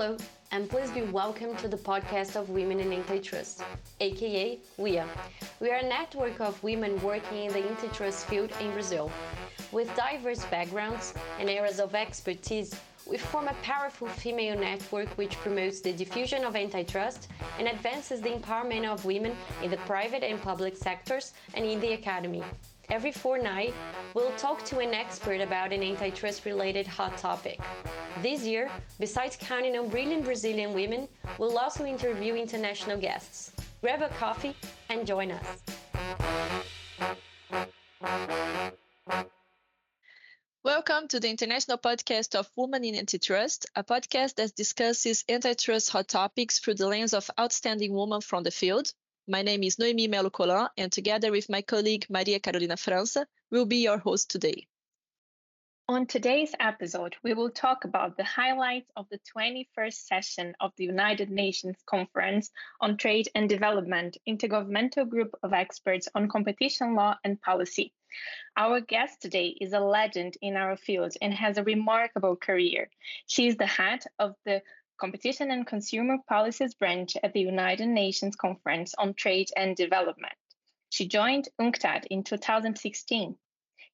[0.00, 0.16] Hello,
[0.52, 3.64] and please be welcome to the podcast of Women in Antitrust,
[3.98, 5.04] aka WIA.
[5.58, 9.10] We are a network of women working in the antitrust field in Brazil.
[9.72, 15.80] With diverse backgrounds and areas of expertise, we form a powerful female network which promotes
[15.80, 17.26] the diffusion of antitrust
[17.58, 21.94] and advances the empowerment of women in the private and public sectors and in the
[21.94, 22.44] academy.
[22.90, 23.74] Every fortnight,
[24.14, 27.60] we'll talk to an expert about an antitrust related hot topic.
[28.22, 31.06] This year, besides counting on brilliant Brazilian women,
[31.36, 33.52] we'll also interview international guests.
[33.82, 34.56] Grab a coffee
[34.88, 35.46] and join us.
[40.64, 46.08] Welcome to the international podcast of Women in Antitrust, a podcast that discusses antitrust hot
[46.08, 48.94] topics through the lens of outstanding women from the field.
[49.30, 53.76] My name is Noemy Melo and together with my colleague Maria Carolina França, we'll be
[53.76, 54.66] your host today.
[55.86, 60.84] On today's episode, we will talk about the highlights of the 21st session of the
[60.84, 67.38] United Nations Conference on Trade and Development, Intergovernmental Group of Experts on Competition Law and
[67.38, 67.92] Policy.
[68.56, 72.88] Our guest today is a legend in our field and has a remarkable career.
[73.26, 74.62] She is the head of the
[74.98, 80.34] Competition and Consumer Policies branch at the United Nations Conference on Trade and Development.
[80.90, 83.38] She joined UNCTAD in 2016.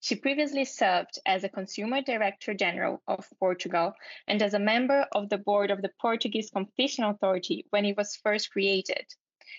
[0.01, 3.95] She previously served as a Consumer Director General of Portugal
[4.27, 8.17] and as a member of the board of the Portuguese Competition Authority when it was
[8.17, 9.07] first created.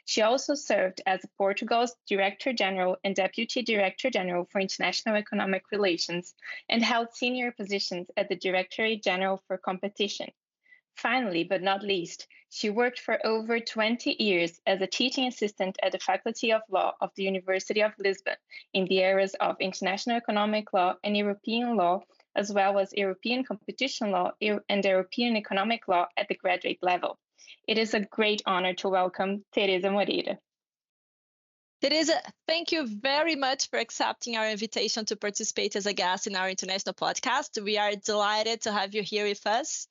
[0.05, 6.33] She also served as Portugal's Director General and Deputy Director General for International Economic Relations
[6.69, 10.31] and held senior positions at the Directorate General for Competition.
[10.95, 15.91] Finally, but not least, she worked for over 20 years as a teaching assistant at
[15.91, 18.37] the Faculty of Law of the University of Lisbon
[18.73, 21.99] in the areas of international economic law and European law,
[22.35, 27.19] as well as European competition law and European economic law at the graduate level.
[27.67, 30.39] It is a great honor to welcome Teresa Moreira.
[31.81, 36.35] Teresa, thank you very much for accepting our invitation to participate as a guest in
[36.35, 37.61] our international podcast.
[37.61, 39.87] We are delighted to have you here with us.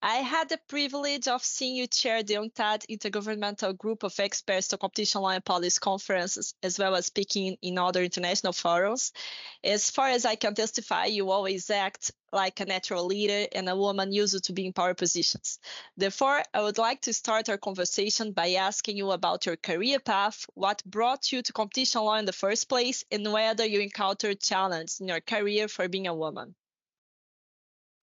[0.00, 4.78] I had the privilege of seeing you chair the UNCTAD Intergovernmental Group of Experts to
[4.78, 9.10] Competition Law and Policy conferences, as well as speaking in other international forums.
[9.64, 13.74] As far as I can testify, you always act like a natural leader and a
[13.74, 15.58] woman used to be in power positions.
[15.96, 20.46] Therefore, I would like to start our conversation by asking you about your career path,
[20.54, 25.00] what brought you to competition law in the first place, and whether you encountered challenges
[25.00, 26.54] in your career for being a woman.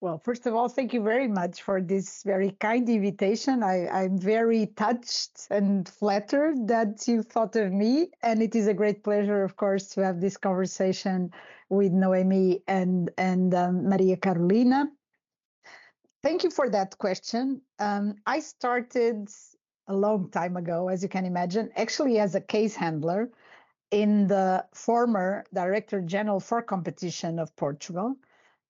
[0.05, 3.63] Well, first of all, thank you very much for this very kind invitation.
[3.63, 8.11] I, am very touched and flattered that you thought of me.
[8.21, 11.31] And it is a great pleasure, of course, to have this conversation
[11.69, 14.91] with Noemy and, and um, Maria Carolina.
[16.21, 17.63] Thank you for that question.
[17.79, 19.27] Um, I started
[19.87, 23.31] a long time ago, as you can imagine, actually as a case handler
[23.89, 28.15] in the former Director General for Competition of Portugal.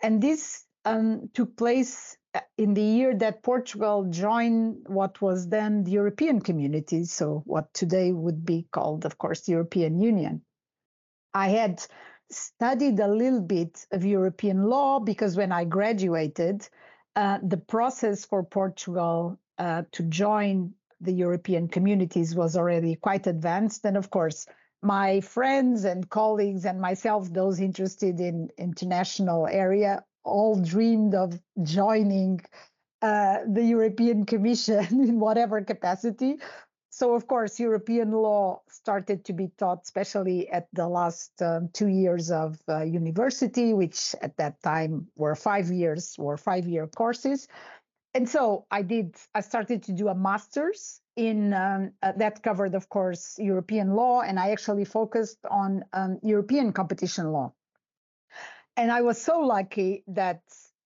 [0.02, 5.84] And this um, took place uh, in the year that Portugal joined what was then
[5.84, 10.42] the European community, so what today would be called, of course, the European Union.
[11.34, 11.86] I had
[12.32, 16.68] studied a little bit of European law because when I graduated,
[17.16, 23.86] uh, the process for Portugal uh, to join the European communities was already quite advanced.
[23.86, 24.48] And of course,
[24.82, 32.42] my friends and colleagues and myself, those interested in international area, all dreamed of joining
[33.02, 36.38] uh, the European Commission in whatever capacity.
[36.90, 41.88] So, of course, European law started to be taught, especially at the last um, two
[41.88, 47.50] years of uh, university, which at that time were five years or five year courses.
[48.14, 52.74] And so I did, I started to do a master's in um, uh, that covered,
[52.74, 57.54] of course, European law, and I actually focused on um, European competition law
[58.78, 60.42] and I was so lucky that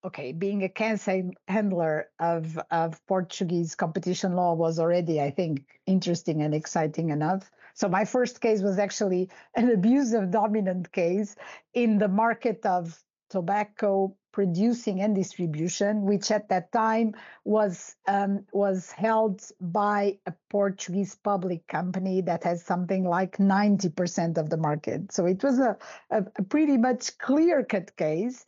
[0.06, 1.07] okay, being a case
[1.47, 7.51] handler of of Portuguese competition law was already, I think, interesting and exciting enough.
[7.74, 11.36] So my first case was actually an abuse of dominant case
[11.74, 17.13] in the market of tobacco producing and distribution, which at that time
[17.45, 24.49] was um, was held by a Portuguese public company that has something like 90% of
[24.49, 25.11] the market.
[25.11, 25.77] So it was a,
[26.11, 28.45] a, a pretty much clear-cut case,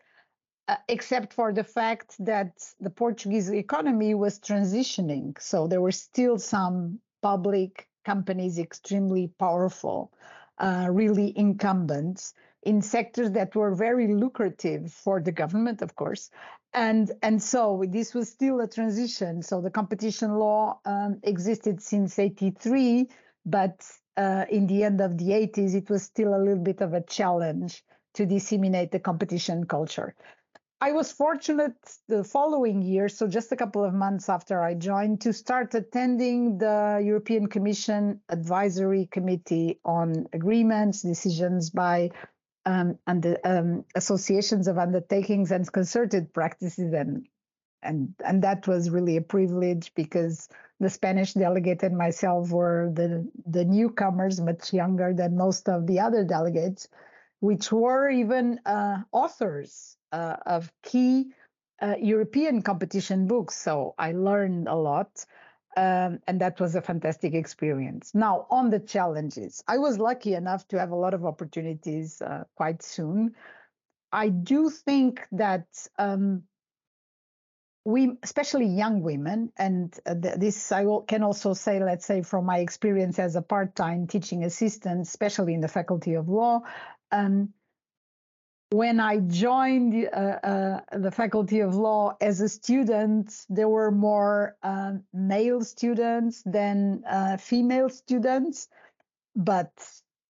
[0.67, 5.41] uh, except for the fact that the Portuguese economy was transitioning.
[5.41, 10.11] So there were still some public companies extremely powerful,
[10.57, 16.29] uh, really incumbents in sectors that were very lucrative for the government, of course,
[16.73, 19.41] and and so this was still a transition.
[19.41, 23.09] So the competition law um, existed since '83,
[23.45, 23.83] but
[24.17, 27.01] uh, in the end of the 80s, it was still a little bit of a
[27.01, 30.15] challenge to disseminate the competition culture.
[30.83, 31.75] I was fortunate
[32.07, 36.57] the following year, so just a couple of months after I joined, to start attending
[36.57, 42.09] the European Commission Advisory Committee on Agreements, decisions by
[42.65, 47.27] um, and the um, associations of undertakings and concerted practices, and
[47.83, 50.47] and and that was really a privilege because
[50.79, 55.99] the Spanish delegate and myself were the the newcomers, much younger than most of the
[55.99, 56.87] other delegates,
[57.39, 61.31] which were even uh, authors uh, of key
[61.81, 63.55] uh, European competition books.
[63.55, 65.25] So I learned a lot.
[65.77, 68.11] Um, and that was a fantastic experience.
[68.13, 72.43] Now, on the challenges, I was lucky enough to have a lot of opportunities uh,
[72.55, 73.35] quite soon.
[74.11, 76.43] I do think that um,
[77.85, 82.59] we, especially young women, and uh, this I can also say, let's say, from my
[82.59, 86.61] experience as a part time teaching assistant, especially in the Faculty of Law,
[87.11, 87.53] um,
[88.71, 94.55] when I joined uh, uh, the Faculty of Law as a student, there were more
[94.63, 98.69] uh, male students than uh, female students.
[99.35, 99.71] But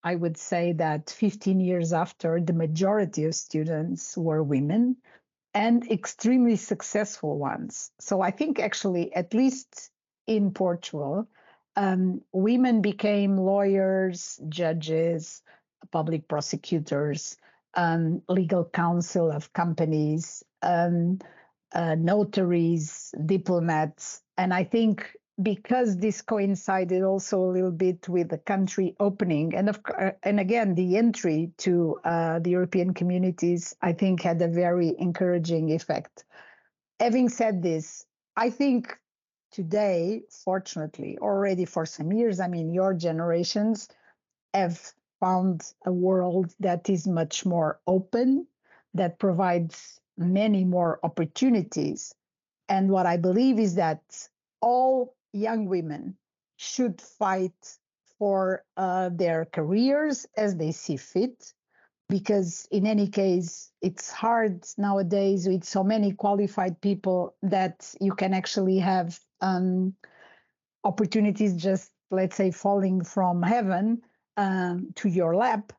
[0.03, 4.97] I would say that 15 years after, the majority of students were women
[5.53, 7.91] and extremely successful ones.
[8.01, 9.91] So I think actually, at least
[10.27, 11.29] in Portugal,
[11.77, 15.43] um, women became lawyers, judges,
[15.93, 17.37] public prosecutors
[17.75, 21.19] um, legal counsel of companies, um,
[21.75, 24.23] uh, notaries, diplomats.
[24.37, 29.69] And I think because this coincided also a little bit with the country opening and
[29.71, 34.49] of uh, and again the entry to uh, the European communities, I think had a
[34.49, 36.25] very encouraging effect.
[36.99, 38.05] Having said this,
[38.37, 38.99] I think
[39.53, 43.89] today, fortunately, already for some years, I mean, your generations
[44.53, 48.47] have found a world that is much more open,
[48.95, 52.15] that provides many more opportunities.
[52.69, 54.03] And what I believe is that
[54.61, 56.17] all young women
[56.57, 57.79] should fight
[58.19, 61.53] for uh, their careers as they see fit.
[62.09, 68.35] Because in any case, it's hard nowadays with so many qualified people that you can
[68.35, 69.95] actually have um,
[70.83, 74.03] opportunities just, let's say, falling from heaven
[74.41, 75.71] um, to your lab,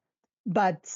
[0.45, 0.87] but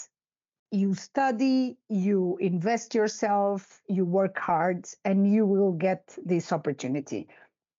[0.71, 7.27] you study, you invest yourself, you work hard, and you will get this opportunity.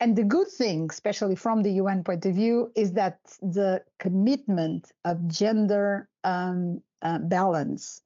[0.00, 4.90] And the good thing, especially from the UN point of view, is that the commitment
[5.04, 8.02] of gender um, uh, balance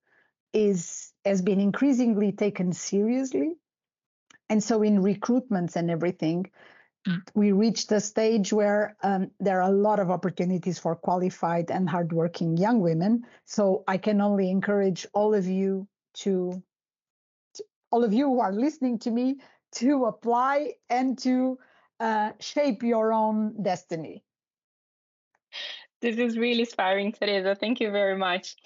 [0.53, 3.55] is has been increasingly taken seriously.
[4.50, 6.50] And so, in recruitments and everything,
[7.35, 11.88] we reached a stage where um, there are a lot of opportunities for qualified and
[11.88, 13.25] hardworking young women.
[13.44, 16.62] So I can only encourage all of you to,
[17.55, 19.37] to all of you who are listening to me,
[19.76, 21.58] to apply and to
[22.00, 24.23] uh, shape your own destiny.
[26.00, 27.55] This is really inspiring, Teresa.
[27.55, 28.56] Thank you very much.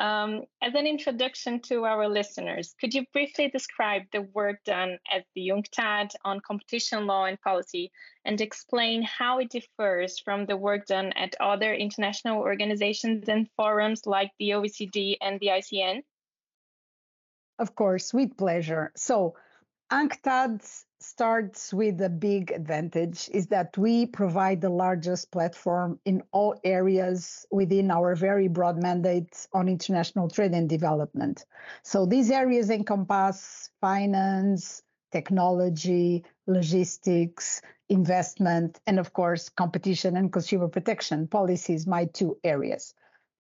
[0.00, 5.26] Um, as an introduction to our listeners, could you briefly describe the work done at
[5.34, 7.92] the UNCTAD on competition law and policy
[8.24, 14.06] and explain how it differs from the work done at other international organizations and forums
[14.06, 16.00] like the OECD and the ICN?
[17.58, 18.92] Of course, with pleasure.
[18.96, 19.34] So,
[19.92, 20.62] UNCTAD
[21.00, 27.46] starts with a big advantage is that we provide the largest platform in all areas
[27.50, 31.46] within our very broad mandate on international trade and development.
[31.82, 41.26] So these areas encompass finance, technology, logistics, investment, and of course, competition and consumer protection
[41.26, 42.94] policies, my two areas.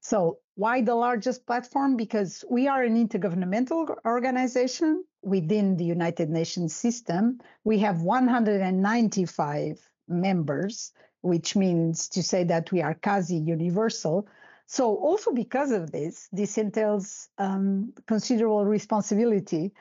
[0.01, 1.95] So why the largest platform?
[1.95, 7.39] Because we are an intergovernmental organization within the United Nations system.
[7.63, 10.91] We have 195 members,
[11.21, 14.27] which means to say that we are quasi universal.
[14.67, 19.71] So, also because of this, this entails um, considerable responsibility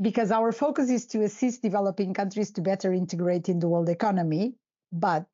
[0.00, 4.54] because our focus is to assist developing countries to better integrate in the world economy.
[4.92, 5.28] But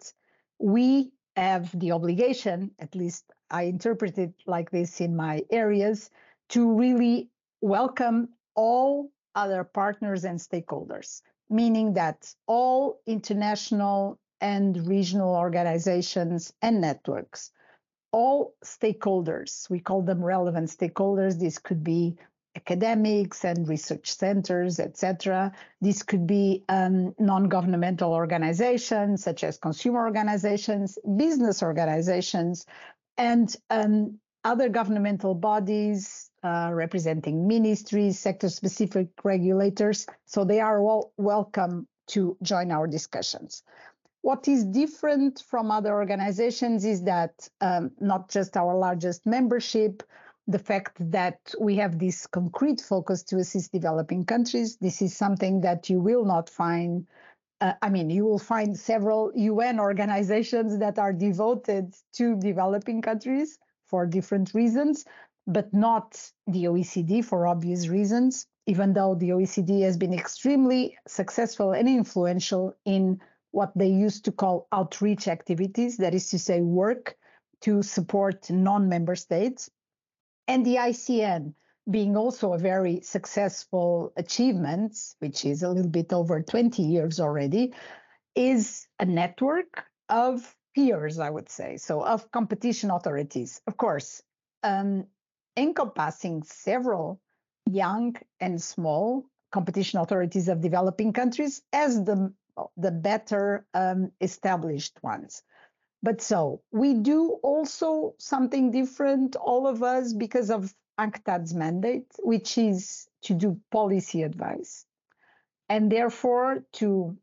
[0.58, 6.10] we have the obligation, at least I interpret it like this in my areas,
[6.50, 7.28] to really
[7.60, 17.52] welcome all other partners and stakeholders, meaning that all international and regional organizations and networks,
[18.12, 21.38] all stakeholders, we call them relevant stakeholders.
[21.38, 22.16] This could be
[22.56, 25.52] academics and research centers, etc.
[25.80, 32.66] This could be um, non-governmental organizations such as consumer organizations, business organizations,
[33.18, 40.06] and um, other governmental bodies uh, representing ministries, sector-specific regulators.
[40.24, 43.64] So they are all welcome to join our discussions.
[44.22, 50.02] What is different from other organizations is that um, not just our largest membership,
[50.48, 54.76] the fact that we have this concrete focus to assist developing countries.
[54.76, 57.06] This is something that you will not find.
[57.60, 63.58] Uh, I mean, you will find several UN organizations that are devoted to developing countries
[63.86, 65.04] for different reasons,
[65.46, 71.72] but not the OECD for obvious reasons, even though the OECD has been extremely successful
[71.72, 73.20] and influential in
[73.52, 77.16] what they used to call outreach activities, that is to say, work
[77.62, 79.70] to support non member states.
[80.46, 81.54] And the ICN
[81.90, 87.72] being also a very successful achievement, which is a little bit over 20 years already,
[88.34, 94.22] is a network of peers, I would say, so of competition authorities, of course,
[94.62, 95.06] um,
[95.56, 97.20] encompassing several
[97.66, 102.32] young and small competition authorities of developing countries as the
[102.76, 105.42] the better um, established ones.
[106.02, 112.58] But so we do also something different, all of us, because of UNCTAD's mandate, which
[112.58, 114.86] is to do policy advice
[115.68, 117.16] and therefore to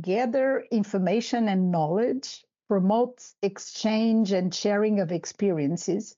[0.00, 6.16] gather information and knowledge, promote exchange and sharing of experiences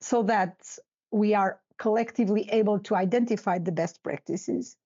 [0.00, 0.78] so that
[1.10, 4.76] we are collectively able to identify the best practices.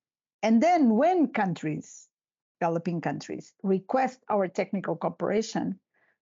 [0.42, 2.08] And then when countries
[2.60, 5.78] developing countries request our technical cooperation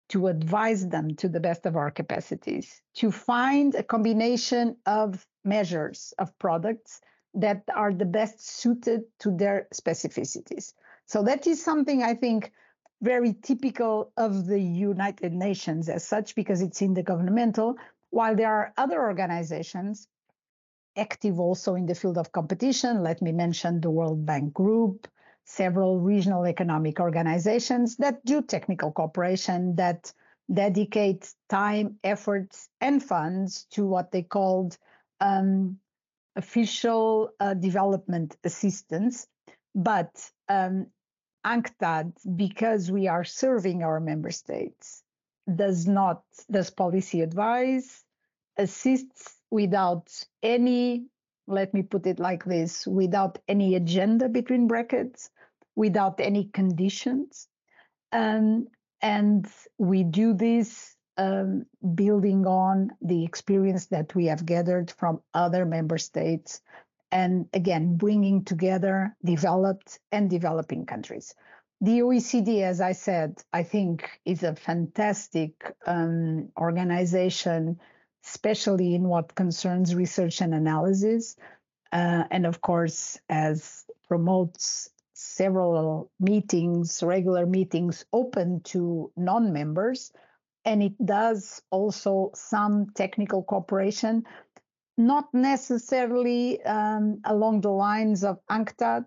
[0.09, 6.13] to advise them to the best of our capacities to find a combination of measures
[6.17, 7.01] of products
[7.33, 10.73] that are the best suited to their specificities.
[11.05, 12.51] So that is something I think
[13.01, 17.77] very typical of the United Nations as such, because it's in the governmental,
[18.09, 20.07] while there are other organizations
[20.97, 23.03] active also in the field of competition.
[23.03, 25.07] Let me mention the World Bank Group,
[25.49, 30.13] several regional economic organizations that do technical cooperation that
[30.53, 34.77] dedicate time, efforts, and funds to what they called
[35.19, 35.77] um,
[36.35, 39.27] official uh, development assistance.
[39.73, 40.87] But um,
[41.45, 45.01] UNCTAD, because we are serving our member states,
[45.55, 48.03] does not does policy advise,
[48.55, 50.11] assists without
[50.43, 51.05] any
[51.47, 55.31] let me put it like this without any agenda between brackets
[55.79, 57.47] without any conditions.
[58.11, 58.67] Um,
[59.01, 65.65] and we do this um, building on the experience that we have gathered from other
[65.65, 66.59] member states.
[67.13, 71.33] And again, bringing together developed and developing countries.
[71.79, 75.53] The OECD, as I said, I think is a fantastic
[75.87, 77.79] um, organization,
[78.25, 81.37] especially in what concerns research and analysis.
[81.93, 90.13] Uh, and of course, as promotes several meetings, regular meetings open to non members.
[90.63, 94.23] And it does also some technical cooperation,
[94.97, 99.05] not necessarily um, along the lines of UNCTAD.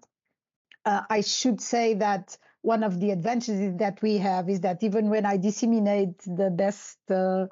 [0.85, 5.09] Uh, I should say that one of the advantages that we have is that even
[5.09, 7.47] when I disseminate the best uh,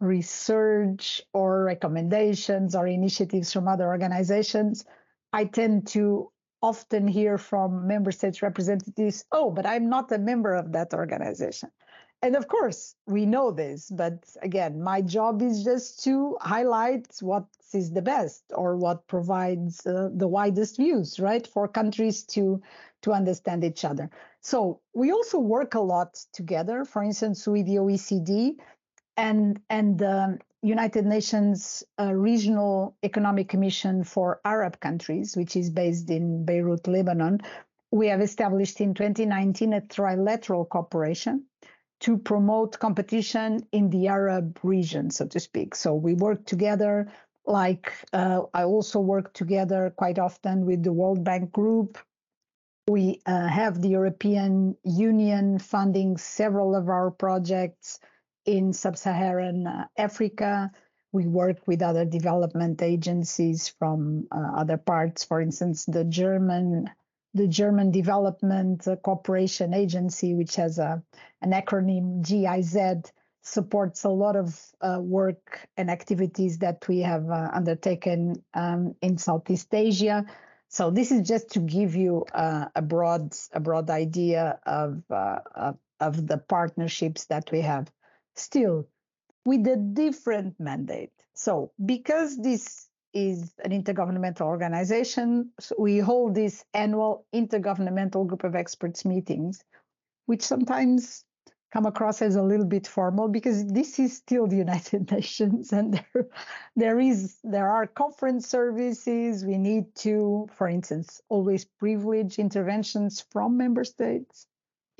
[0.00, 4.84] research or recommendations or initiatives from other organizations,
[5.32, 6.32] I tend to
[6.62, 11.70] often hear from member states representatives, oh, but I'm not a member of that organization.
[12.22, 17.46] And of course, we know this, but again, my job is just to highlight what
[17.74, 22.62] is the best or what provides uh, the widest views, right, for countries to
[23.02, 24.08] to understand each other.
[24.40, 26.84] So we also work a lot together.
[26.84, 28.54] For instance, with the OECD
[29.16, 36.08] and and um, United Nations uh, Regional Economic Commission for Arab countries, which is based
[36.08, 37.40] in Beirut, Lebanon,
[37.90, 41.44] we have established in 2019 a trilateral cooperation
[42.00, 45.74] to promote competition in the Arab region, so to speak.
[45.74, 47.12] So we work together.
[47.44, 51.98] Like uh, I also work together quite often with the World Bank Group.
[52.88, 58.00] We uh, have the European Union funding several of our projects
[58.44, 60.70] in sub-Saharan uh, Africa.
[61.12, 65.24] We work with other development agencies from uh, other parts.
[65.24, 66.90] For instance, the German
[67.34, 71.02] the German Development Cooperation Agency, which has a
[71.40, 73.10] an acronym GIZ,
[73.42, 79.18] supports a lot of uh, work and activities that we have uh, undertaken um, in
[79.18, 80.24] Southeast Asia.
[80.68, 85.40] So this is just to give you uh, a broad a broad idea of, uh,
[85.54, 87.90] of of the partnerships that we have.
[88.34, 88.88] Still,
[89.44, 91.12] with a different mandate.
[91.34, 98.54] So because this is an intergovernmental organization, so we hold these annual intergovernmental group of
[98.54, 99.62] experts meetings,
[100.26, 101.24] which sometimes
[101.72, 105.94] come across as a little bit formal because this is still the United Nations and
[105.94, 106.28] there,
[106.76, 109.44] there is there are conference services.
[109.44, 114.46] We need to, for instance, always privilege interventions from member states,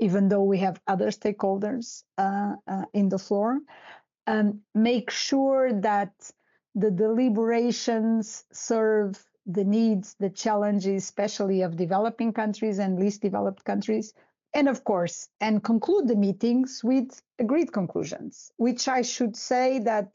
[0.07, 3.61] even though we have other stakeholders uh, uh, in the floor.
[4.27, 6.13] Um, make sure that
[6.75, 9.11] the deliberations serve
[9.47, 14.13] the needs, the challenges, especially of developing countries and least developed countries
[14.55, 20.11] and of course, and conclude the meetings with agreed conclusions, which I should say that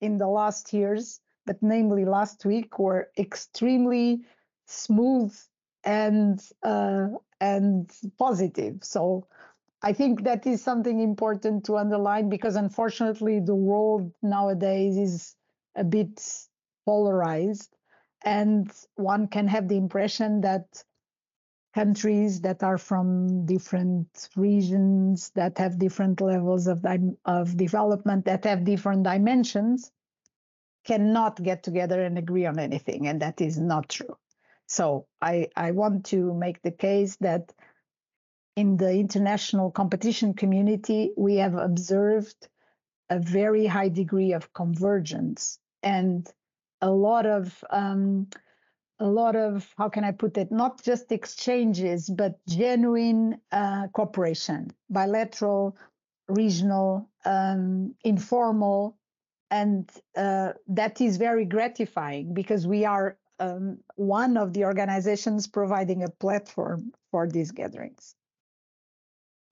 [0.00, 4.22] in the last years, but namely last week, were extremely
[4.66, 5.36] smooth
[5.82, 7.08] and uh,
[7.40, 8.78] and positive.
[8.82, 9.26] So
[9.82, 15.36] I think that is something important to underline because unfortunately the world nowadays is
[15.74, 16.22] a bit
[16.84, 17.74] polarized,
[18.24, 20.84] and one can have the impression that
[21.74, 26.84] countries that are from different regions that have different levels of,
[27.24, 29.92] of development that have different dimensions
[30.84, 34.16] cannot get together and agree on anything and that is not true
[34.70, 37.52] so i i want to make the case that
[38.56, 42.48] in the international competition community we have observed
[43.10, 46.32] a very high degree of convergence and
[46.80, 48.28] a lot of um,
[49.00, 50.52] a lot of how can i put it?
[50.52, 55.76] Not just exchanges but genuine uh, cooperation bilateral
[56.28, 58.96] regional um, informal
[59.50, 66.04] and uh, that is very gratifying because we are um, one of the organizations providing
[66.04, 68.14] a platform for these gatherings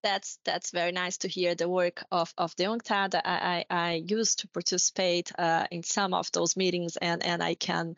[0.02, 3.14] that's that's very nice to hear the work of of the UNCTAD.
[3.16, 7.54] I, I, I used to participate uh, in some of those meetings, and and I
[7.54, 7.96] can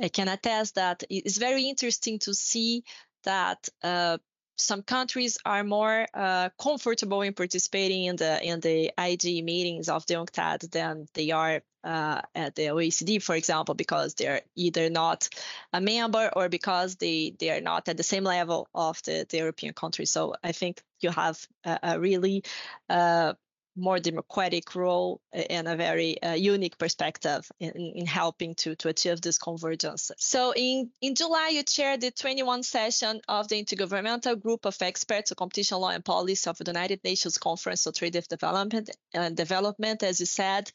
[0.00, 2.84] I can attest that it's very interesting to see
[3.24, 3.68] that.
[3.82, 4.18] Uh,
[4.58, 10.06] some countries are more uh, comfortable in participating in the in the IG meetings of
[10.06, 15.28] the UNCTAD than they are uh, at the OECD, for example, because they're either not
[15.72, 19.38] a member or because they, they are not at the same level of the, the
[19.38, 20.10] European countries.
[20.10, 22.42] So I think you have a, a really
[22.90, 23.34] uh,
[23.78, 29.20] more democratic role and a very uh, unique perspective in, in helping to, to achieve
[29.20, 30.10] this convergence.
[30.18, 35.32] So in, in July, you chaired the 21 session of the Intergovernmental Group of Experts
[35.32, 40.02] on Competition Law and Policy of the United Nations Conference on Trade Development and Development,
[40.02, 40.70] as you said,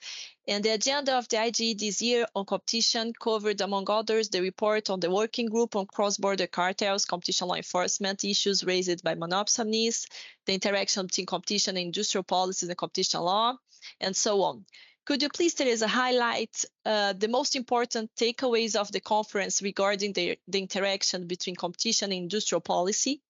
[0.47, 4.89] and the agenda of the IG this year on competition covered, among others, the report
[4.89, 10.05] on the working group on cross-border cartels, competition law enforcement issues raised by monopolies,
[10.45, 13.55] the interaction between competition and industrial policies and competition law,
[14.01, 14.65] and so on.
[15.05, 20.37] Could you please, Teresa, highlight uh, the most important takeaways of the conference regarding the,
[20.47, 23.21] the interaction between competition and industrial policy?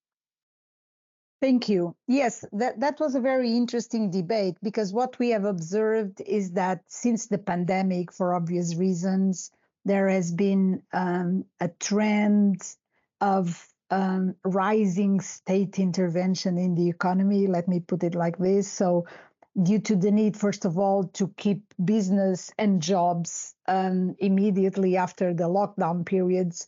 [1.43, 1.93] Thank you.
[2.07, 6.85] Yes, that, that was a very interesting debate because what we have observed is that
[6.87, 9.51] since the pandemic, for obvious reasons,
[9.83, 12.61] there has been um, a trend
[13.19, 17.47] of um, rising state intervention in the economy.
[17.47, 18.71] Let me put it like this.
[18.71, 19.05] So,
[19.61, 25.33] due to the need, first of all, to keep business and jobs um, immediately after
[25.33, 26.67] the lockdown periods,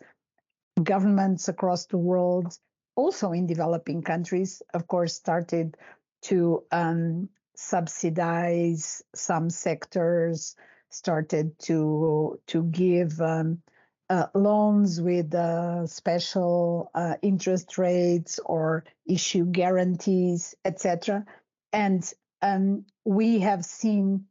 [0.83, 2.57] governments across the world
[2.95, 5.77] also in developing countries, of course, started
[6.23, 10.55] to um, subsidize some sectors,
[10.89, 13.61] started to to give um,
[14.09, 21.25] uh, loans with uh, special uh, interest rates or issue guarantees, etc.
[21.73, 22.03] And
[22.41, 24.25] um, we have seen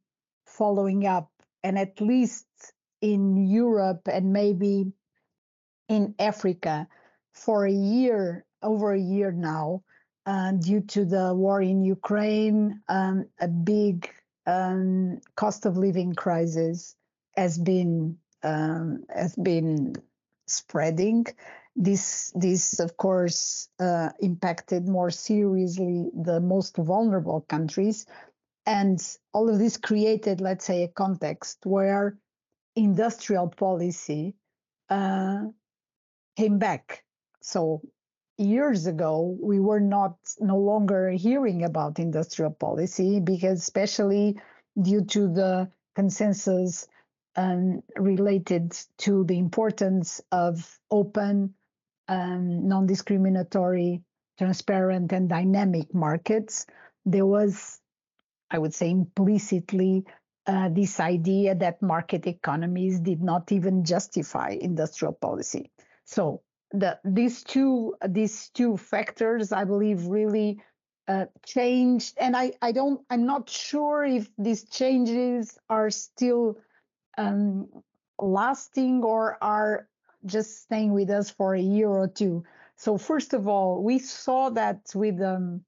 [0.47, 1.31] following up,
[1.63, 2.47] and at least
[3.01, 4.93] in Europe and maybe
[5.89, 6.89] in Africa,
[7.33, 9.83] for a year over a year now
[10.27, 14.11] uh, due to the war in Ukraine, um, a big
[14.47, 16.97] um, cost of living crisis
[17.37, 19.95] has been um, has been
[20.47, 21.27] spreading.
[21.77, 28.07] This this of course uh, impacted more seriously the most vulnerable countries,
[28.65, 28.99] and
[29.33, 32.17] all of this created, let's say, a context where
[32.77, 34.35] industrial policy
[34.89, 35.43] uh,
[36.37, 37.05] came back.
[37.43, 37.83] So
[38.37, 44.37] years ago we were not no longer hearing about industrial policy because especially
[44.81, 46.89] due to the consensus
[47.37, 51.55] um, related to the importance of open,
[52.09, 54.03] um, non discriminatory,
[54.39, 56.67] transparent, and dynamic markets,
[57.05, 57.81] there was,
[58.51, 60.05] I would say, implicitly
[60.47, 65.71] uh, this idea that market economies did not even justify industrial policy.
[66.05, 66.43] So
[66.75, 70.61] the, these two these two factors, I believe, really
[71.07, 72.19] uh, changed.
[72.21, 76.59] And I, I don't I'm not sure if these changes are still
[77.17, 77.69] um,
[78.21, 79.89] lasting or are
[80.27, 82.45] just staying with us for a year or two.
[82.77, 85.65] So first of all, we saw that with um,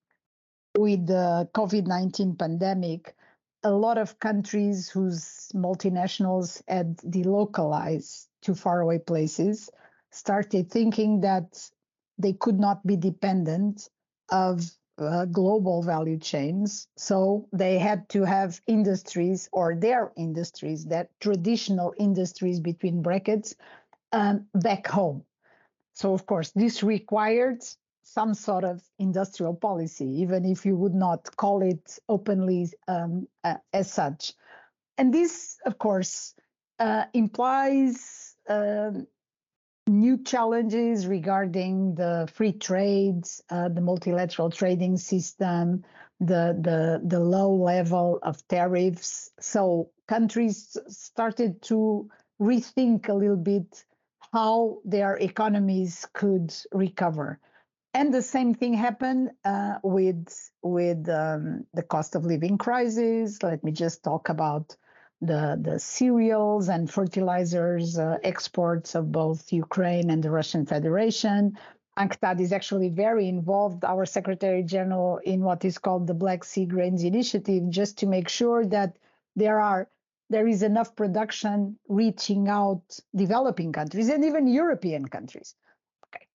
[0.77, 3.14] with the COVID-19 pandemic,
[3.62, 9.71] a lot of countries whose multinationals had delocalized to faraway places
[10.16, 11.70] started thinking that
[12.18, 13.88] they could not be dependent
[14.31, 14.62] of
[14.98, 16.88] uh, global value chains.
[16.96, 23.55] So they had to have industries or their industries, that traditional industries between brackets,
[24.12, 25.22] um, back home.
[25.92, 27.62] So, of course, this required
[28.02, 33.57] some sort of industrial policy, even if you would not call it openly um, uh,
[33.72, 34.33] as such.
[34.96, 36.35] And this, of course,
[36.79, 39.07] uh, implies um,
[39.88, 45.85] new challenges regarding the free trade, uh, the multilateral trading system,
[46.20, 49.31] the, the, the low level of tariffs.
[49.40, 52.09] So countries started to
[52.40, 53.85] rethink a little bit
[54.33, 57.38] how their economies could recover.
[57.94, 60.29] And the same thing happened uh, with
[60.62, 63.42] with um, the cost of living crisis.
[63.42, 64.77] Let me just talk about
[65.20, 71.59] the, the cereals and fertilizers uh, exports of both Ukraine and the Russian Federation.
[71.98, 76.66] UNCTAD is actually very involved, our Secretary General, in what is called the Black Sea
[76.66, 78.96] Grains Initiative, just to make sure that
[79.35, 79.88] there are
[80.29, 82.83] there is enough production reaching out
[83.14, 85.55] developing countries and even European countries.
[86.09, 86.26] Okay.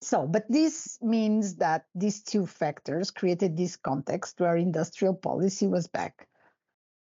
[0.00, 5.88] So, but this means that these two factors created this context where industrial policy was
[5.88, 6.28] back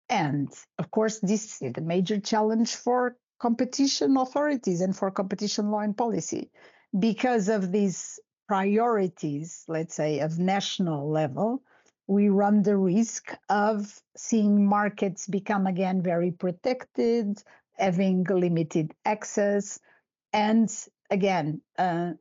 [0.08, 5.80] and of course, this is a major challenge for competition authorities and for competition law
[5.80, 6.50] and policy
[6.98, 11.62] because of these priorities, let's say, of national level.
[12.06, 19.80] We run the risk of seeing markets become again very protected, having limited access,
[20.32, 20.70] and
[21.10, 22.12] again, uh,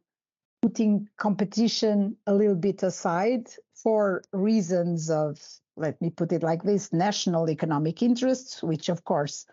[0.61, 5.37] putting competition a little bit aside for reasons of
[5.75, 9.45] let me put it like this national economic interests, which of course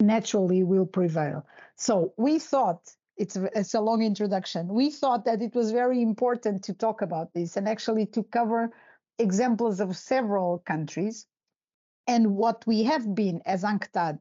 [0.00, 1.46] naturally will prevail.
[1.76, 2.80] So we thought
[3.16, 4.68] it's, it's a long introduction.
[4.68, 8.70] We thought that it was very important to talk about this and actually to cover
[9.18, 11.26] examples of several countries.
[12.06, 14.18] And what we have been, as UNCTAD,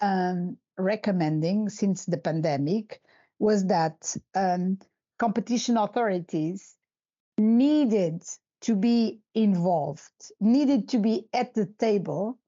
[0.00, 3.00] um, recommending since the pandemic
[3.38, 4.78] was that um,
[5.18, 6.74] competition authorities
[7.38, 8.22] needed
[8.64, 12.38] to be involved, needed to be at the table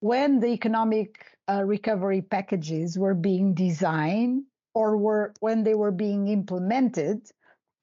[0.00, 6.28] when the economic uh, recovery packages were being designed or were when they were being
[6.28, 7.28] implemented.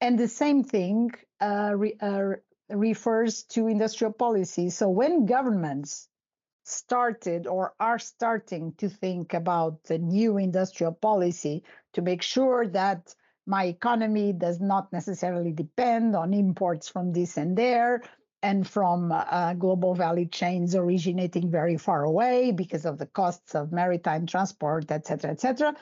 [0.02, 2.32] And the same thing uh, re, uh,
[2.70, 4.72] refers to industrial policy.
[4.72, 6.10] So when governments
[6.64, 13.14] started or are starting to think about the new industrial policy to make sure that
[13.46, 18.02] my economy does not necessarily depend on imports from this and there
[18.42, 23.72] and from uh, global value chains originating very far away because of the costs of
[23.72, 25.74] maritime transport, et cetera, et cetera.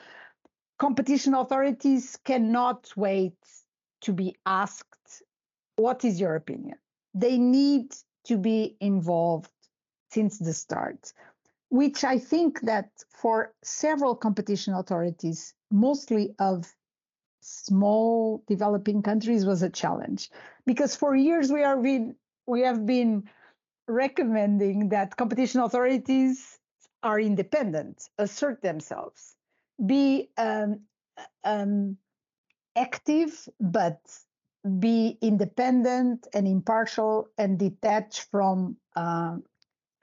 [0.78, 3.36] Competition authorities cannot wait
[4.00, 5.22] to be asked,
[5.76, 6.78] what is your opinion?
[7.14, 7.94] They need
[8.24, 9.50] to be involved
[10.10, 11.12] since the start,
[11.68, 16.72] which I think that for several competition authorities, mostly of
[17.42, 20.30] small developing countries was a challenge
[20.64, 22.14] because for years we are been
[22.46, 23.24] we have been
[23.88, 26.58] recommending that competition authorities
[27.02, 29.34] are independent, assert themselves,
[29.84, 30.80] be um,
[31.44, 31.96] um,
[32.76, 34.00] active, but
[34.78, 39.36] be independent and impartial and detached from uh,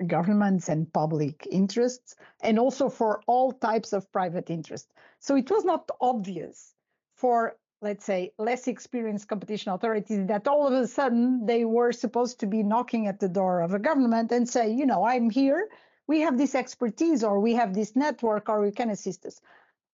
[0.06, 4.92] governments and public interests, and also for all types of private interest.
[5.20, 6.74] So it was not obvious
[7.20, 12.40] for let's say less experienced competition authorities that all of a sudden they were supposed
[12.40, 15.68] to be knocking at the door of a government and say you know i'm here
[16.08, 19.42] we have this expertise or we have this network or we can assist us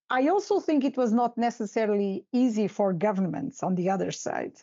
[0.09, 4.55] i also think it was not necessarily easy for governments on the other side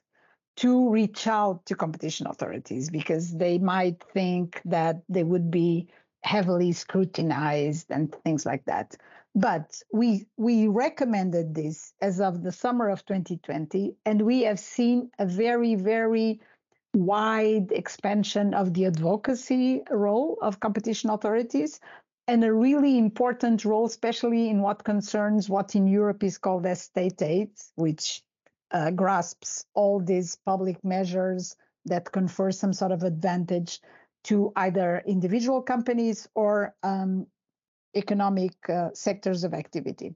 [0.57, 5.88] to reach out to competition authorities because they might think that they would be
[6.22, 8.96] heavily scrutinized and things like that.
[9.35, 15.11] But we we recommended this as of the summer of 2020, and we have seen
[15.18, 16.40] a very very
[16.95, 21.81] wide expansion of the advocacy role of competition authorities
[22.29, 26.83] and a really important role, especially in what concerns what in Europe is called as
[26.83, 28.23] state aid, which
[28.71, 33.81] uh, grasps all these public measures that confer some sort of advantage
[34.25, 37.27] to either individual companies or um,
[37.94, 40.14] economic uh, sectors of activity.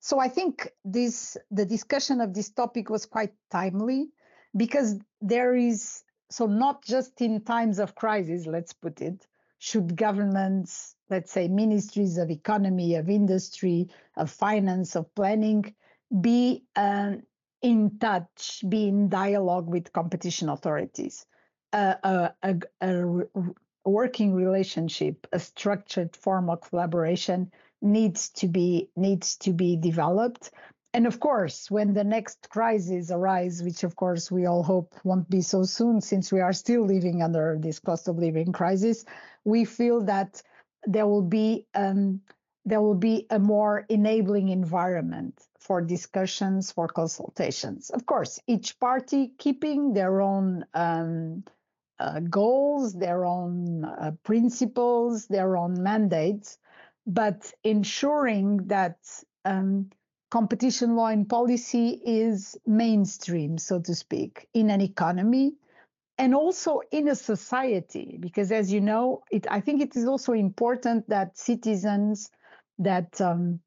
[0.00, 4.10] So I think this the discussion of this topic was quite timely
[4.56, 9.26] because there is so not just in times of crisis, let's put it,
[9.58, 15.74] should governments, let's say ministries of economy, of industry, of finance, of planning,
[16.20, 17.12] be uh,
[17.62, 21.24] in touch, be in dialogue with competition authorities.
[21.72, 23.22] Uh, a, a, a,
[23.84, 27.50] working relationship, a structured formal collaboration
[27.82, 30.50] needs to be needs to be developed.
[30.94, 35.28] And of course, when the next crisis arises, which of course we all hope won't
[35.28, 39.04] be so soon, since we are still living under this cost of living crisis,
[39.44, 40.40] we feel that
[40.86, 42.20] there will be um,
[42.64, 47.90] there will be a more enabling environment for discussions, for consultations.
[47.90, 51.44] Of course, each party keeping their own um,
[51.98, 56.58] uh, goals, their own uh, principles, their own mandates,
[57.06, 58.98] but ensuring that
[59.44, 59.90] um,
[60.30, 65.54] competition law and policy is mainstream, so to speak, in an economy
[66.18, 68.16] and also in a society.
[68.20, 72.30] Because as you know, it, I think it is also important that citizens,
[72.78, 73.60] that um,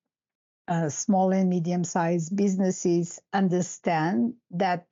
[0.67, 4.85] uh, small and medium sized businesses understand that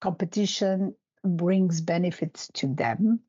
[0.00, 0.94] competition
[1.24, 3.20] brings benefits to them,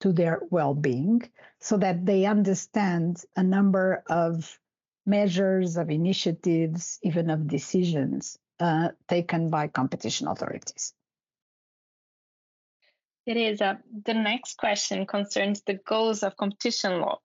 [0.00, 1.22] to their well being,
[1.60, 4.58] so that they understand a number of
[5.06, 10.94] measures, of initiatives, even of decisions uh, taken by competition authorities.
[13.26, 13.60] It is.
[13.60, 17.20] Uh, the next question concerns the goals of competition law.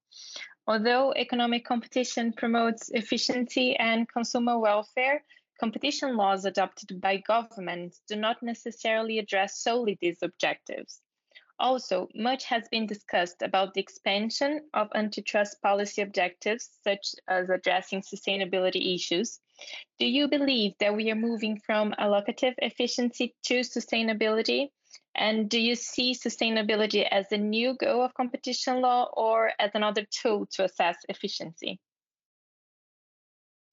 [0.68, 5.24] Although economic competition promotes efficiency and consumer welfare,
[5.60, 11.02] competition laws adopted by governments do not necessarily address solely these objectives.
[11.60, 18.02] Also, much has been discussed about the expansion of antitrust policy objectives, such as addressing
[18.02, 19.40] sustainability issues.
[19.98, 24.70] Do you believe that we are moving from allocative efficiency to sustainability?
[25.16, 30.06] And do you see sustainability as a new goal of competition law or as another
[30.12, 31.80] tool to assess efficiency?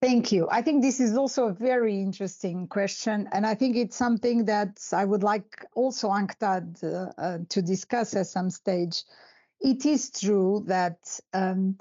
[0.00, 0.48] Thank you.
[0.50, 4.78] I think this is also a very interesting question, and I think it's something that
[4.92, 9.04] I would like also UNCTAD uh, uh, to discuss at some stage.
[9.60, 10.98] It is true that
[11.32, 11.78] um,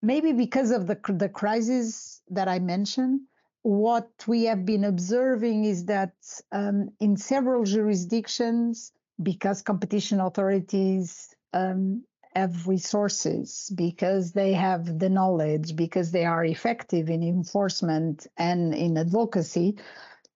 [0.00, 3.22] maybe because of the the crisis that I mentioned,
[3.62, 6.14] what we have been observing is that
[6.52, 15.74] um, in several jurisdictions, because competition authorities um, have resources because they have the knowledge,
[15.76, 19.78] because they are effective in enforcement and in advocacy,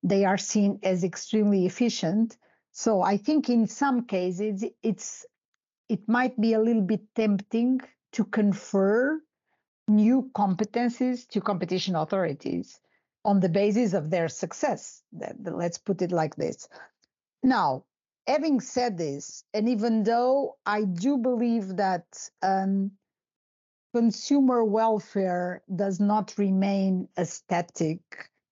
[0.02, 2.36] they are seen as extremely efficient.
[2.72, 5.24] So I think in some cases it's
[5.88, 7.80] it might be a little bit tempting
[8.12, 9.20] to confer
[9.86, 12.80] new competencies to competition authorities
[13.24, 15.02] on the basis of their success.
[15.42, 16.68] Let's put it like this.
[17.42, 17.84] Now,
[18.26, 22.06] having said this, and even though I do believe that
[22.42, 22.92] um,
[23.94, 28.00] consumer welfare does not remain a static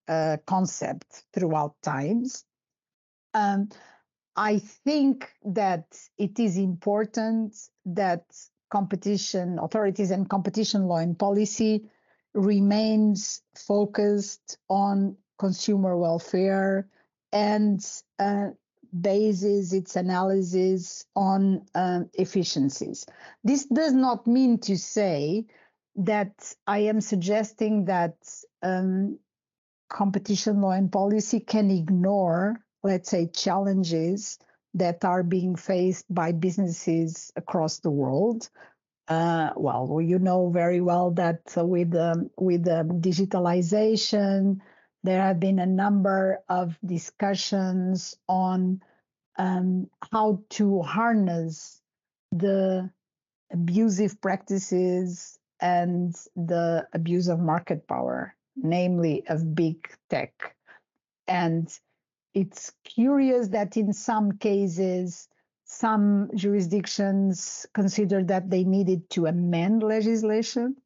[0.08, 2.44] uh, concept throughout times,
[3.34, 3.68] um,
[4.36, 5.84] I think that
[6.18, 7.56] it is important
[7.86, 8.24] that
[8.70, 11.84] competition authorities and competition law and policy
[12.34, 16.88] remains focused on consumer welfare
[17.32, 17.84] and
[18.18, 18.48] uh,
[18.98, 23.06] bases its analysis on um, efficiencies.
[23.42, 25.46] This does not mean to say
[25.96, 28.16] that I am suggesting that
[28.62, 29.18] um,
[29.88, 34.38] competition law and policy can ignore, let's say, challenges
[34.74, 38.48] that are being faced by businesses across the world.
[39.08, 44.60] Uh, well, you know very well that with um, with um, digitalization,
[45.04, 48.82] there have been a number of discussions on
[49.38, 51.80] um, how to harness
[52.30, 52.90] the
[53.52, 60.56] abusive practices and the abuse of market power, namely of big tech.
[61.28, 61.68] And
[62.34, 65.28] it's curious that in some cases,
[65.64, 70.76] some jurisdictions considered that they needed to amend legislation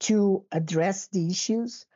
[0.00, 1.86] to address the issues.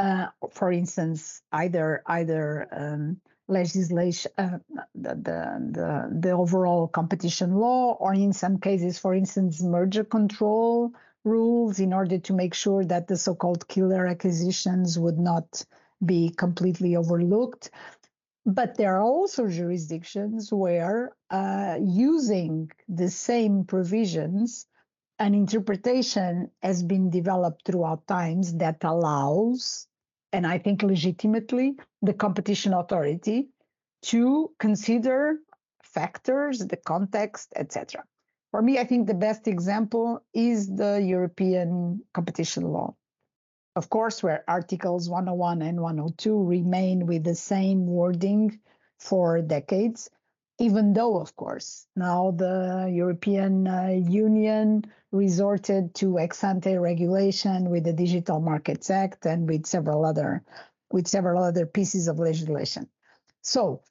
[0.00, 0.26] Uh,
[0.58, 4.58] for instance, either either um, legislation, uh,
[4.94, 5.40] the, the,
[5.76, 10.90] the the overall competition law, or in some cases, for instance, merger control
[11.24, 15.66] rules, in order to make sure that the so-called killer acquisitions would not
[16.12, 17.70] be completely overlooked.
[18.46, 21.76] But there are also jurisdictions where uh,
[22.08, 24.66] using the same provisions,
[25.18, 29.86] an interpretation has been developed throughout times that allows,
[30.32, 33.48] and I think legitimately, the competition authority
[34.02, 35.38] to consider
[35.82, 38.04] factors, the context, etc.
[38.50, 42.94] For me, I think the best example is the European competition law
[43.76, 48.60] of course, where Articles 101 and 102 remain with the same wording
[48.98, 50.10] for decades,
[50.60, 57.84] even though, of course, now the European uh, Union resorted to ex ante regulation with
[57.84, 60.44] the Digital Markets Act and with several other
[60.92, 62.88] with several other pieces of legislation.
[63.42, 63.82] So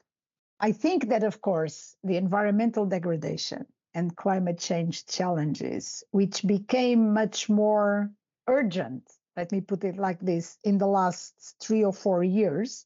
[0.59, 7.49] I think that, of course, the environmental degradation and climate change challenges, which became much
[7.49, 8.11] more
[8.47, 12.85] urgent let me put it like this, in the last three or four years,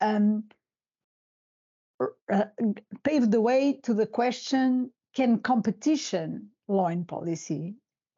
[0.00, 0.44] um,
[2.32, 2.44] uh,
[3.04, 7.74] paved the way to the question can competition law and policy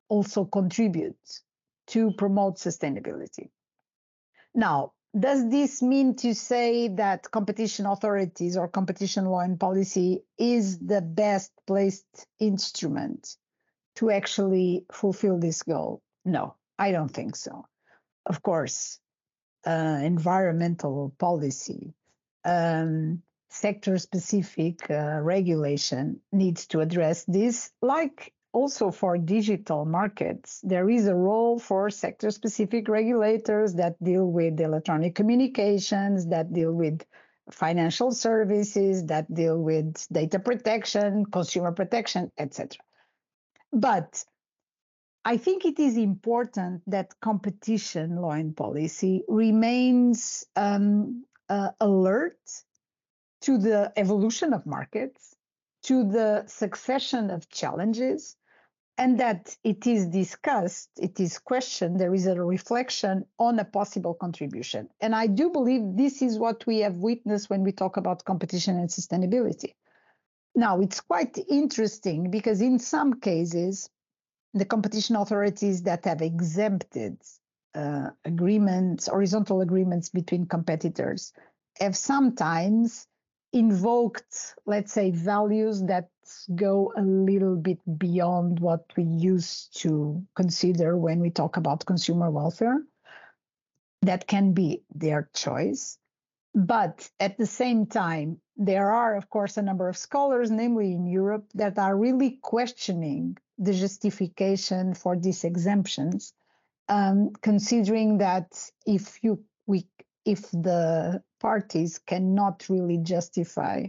[0.09, 1.41] also contribute
[1.87, 3.51] to promote sustainability?
[4.55, 10.79] Now, does this mean to say that competition authorities or competition law and policy is
[10.79, 13.37] the best placed instrument
[13.97, 16.03] to actually fulfill this goal?
[16.25, 16.55] No.
[16.79, 17.67] I don't think so.
[18.25, 19.01] Of course,
[19.67, 21.95] uh, environmental policy,
[22.45, 30.89] um, sector specific uh, regulation needs to address this, like also for digital markets, there
[30.89, 37.05] is a role for sector specific regulators that deal with electronic communications, that deal with
[37.51, 42.79] financial services, that deal with data protection, consumer protection, etc.
[43.73, 44.25] But
[45.25, 52.39] I think it is important that competition law and policy remains um, uh, alert
[53.43, 55.35] to the evolution of markets,
[55.85, 58.37] to the succession of challenges,
[58.99, 64.13] and that it is discussed, it is questioned, there is a reflection on a possible
[64.13, 64.89] contribution.
[65.01, 68.77] And I do believe this is what we have witnessed when we talk about competition
[68.77, 69.75] and sustainability.
[70.57, 73.89] Now, it's quite interesting because in some cases,
[74.55, 77.19] the competition authorities that have exempted
[77.75, 81.33] uh, agreements, horizontal agreements between competitors,
[81.81, 83.07] have sometimes
[83.53, 86.09] invoked, let's say, values that
[86.55, 92.31] go a little bit beyond what we used to consider when we talk about consumer
[92.31, 92.83] welfare.
[94.03, 95.99] That can be their choice.
[96.55, 101.07] But at the same time, there are, of course, a number of scholars, namely in
[101.07, 106.33] Europe, that are really questioning the justification for these exemptions,
[106.89, 109.87] um, considering that if you we
[110.25, 113.87] if the parties cannot really justify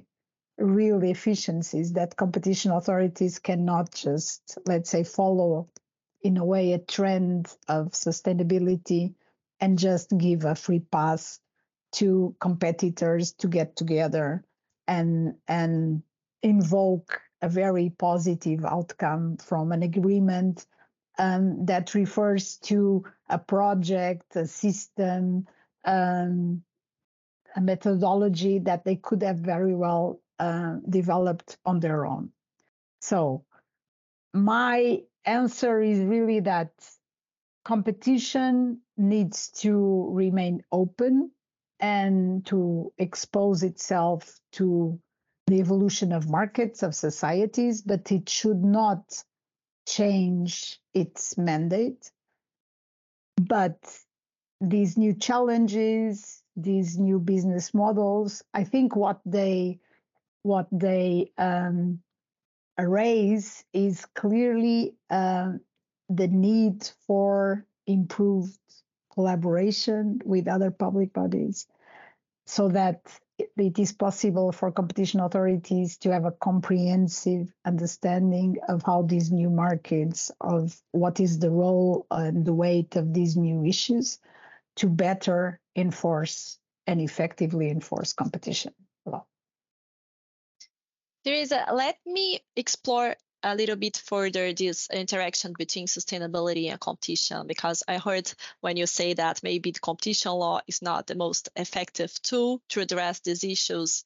[0.57, 5.69] real efficiencies, that competition authorities cannot just let's say follow
[6.21, 9.13] in a way a trend of sustainability
[9.59, 11.39] and just give a free pass
[11.91, 14.43] to competitors to get together
[14.87, 16.03] and and
[16.43, 20.65] invoke a very positive outcome from an agreement
[21.17, 25.45] um, that refers to a project, a system,
[25.85, 26.63] um,
[27.55, 32.31] a methodology that they could have very well uh, developed on their own.
[33.01, 33.45] So,
[34.33, 36.71] my answer is really that
[37.65, 41.31] competition needs to remain open
[41.79, 44.99] and to expose itself to
[45.47, 49.23] the evolution of markets, of societies, but it should not
[49.87, 52.11] change its mandate.
[53.37, 53.77] But
[54.61, 59.79] these new challenges, these new business models, I think what they
[60.43, 61.99] what they um,
[62.77, 65.53] raise is clearly uh,
[66.09, 68.57] the need for improved
[69.13, 71.67] collaboration with other public bodies
[72.45, 73.01] so that
[73.57, 79.49] it is possible for competition authorities to have a comprehensive understanding of how these new
[79.49, 84.19] markets, of what is the role and the weight of these new issues
[84.79, 86.57] to better enforce
[86.87, 88.73] and effectively enforce competition
[89.05, 89.25] law.
[91.23, 97.83] Teresa, let me explore a little bit further this interaction between sustainability and competition because
[97.87, 102.13] I heard when you say that maybe the competition law is not the most effective
[102.21, 104.03] tool to address these issues.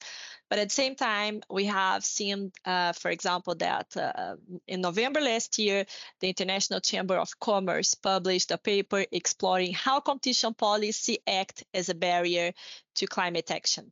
[0.54, 4.36] But at the same time, we have seen, uh, for example, that uh,
[4.68, 5.84] in November last year,
[6.20, 11.94] the International Chamber of Commerce published a paper exploring how competition policy act as a
[11.96, 12.52] barrier
[12.94, 13.90] to climate action.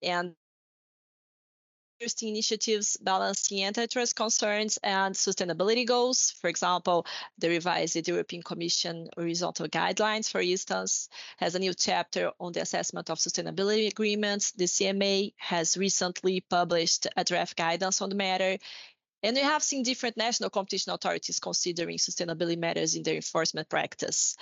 [0.00, 0.36] And
[2.00, 6.32] interesting initiatives balancing antitrust concerns and sustainability goals.
[6.40, 7.04] For example,
[7.38, 13.10] the revised European Commission horizontal guidelines, for instance, has a new chapter on the assessment
[13.10, 14.52] of sustainability agreements.
[14.52, 18.58] The CMA has recently published a draft guidance on the matter.
[19.24, 24.36] And we have seen different national competition authorities considering sustainability matters in their enforcement practice.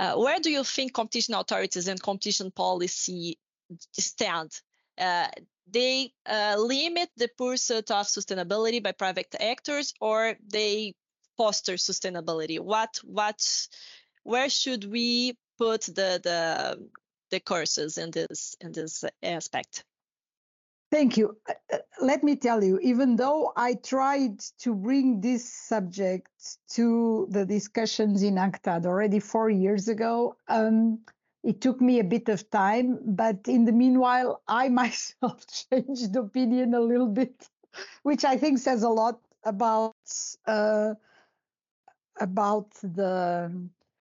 [0.00, 3.38] Uh, where do you think competition authorities and competition policy
[3.92, 4.60] stand?
[4.98, 5.28] Uh,
[5.70, 10.94] they uh, limit the pursuit of sustainability by private actors or they
[11.36, 12.58] foster sustainability?
[12.58, 13.40] What what
[14.24, 16.88] where should we put the the
[17.30, 19.84] the courses in this in this aspect?
[20.90, 21.36] Thank you.
[21.48, 26.30] Uh, uh, let me tell you even though i tried to bring this subject
[26.70, 31.00] to the discussions in unctad already four years ago um,
[31.48, 36.74] it took me a bit of time, but in the meanwhile, I myself changed opinion
[36.74, 37.48] a little bit,
[38.02, 39.96] which I think says a lot about
[40.46, 40.92] uh,
[42.20, 43.50] about the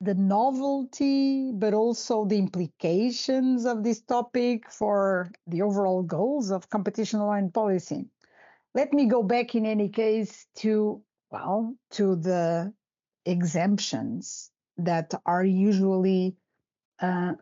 [0.00, 7.20] the novelty, but also the implications of this topic for the overall goals of competition
[7.20, 8.06] law and policy.
[8.74, 11.00] Let me go back in any case to
[11.30, 12.72] well to the
[13.24, 16.34] exemptions that are usually
[17.00, 17.34] uh,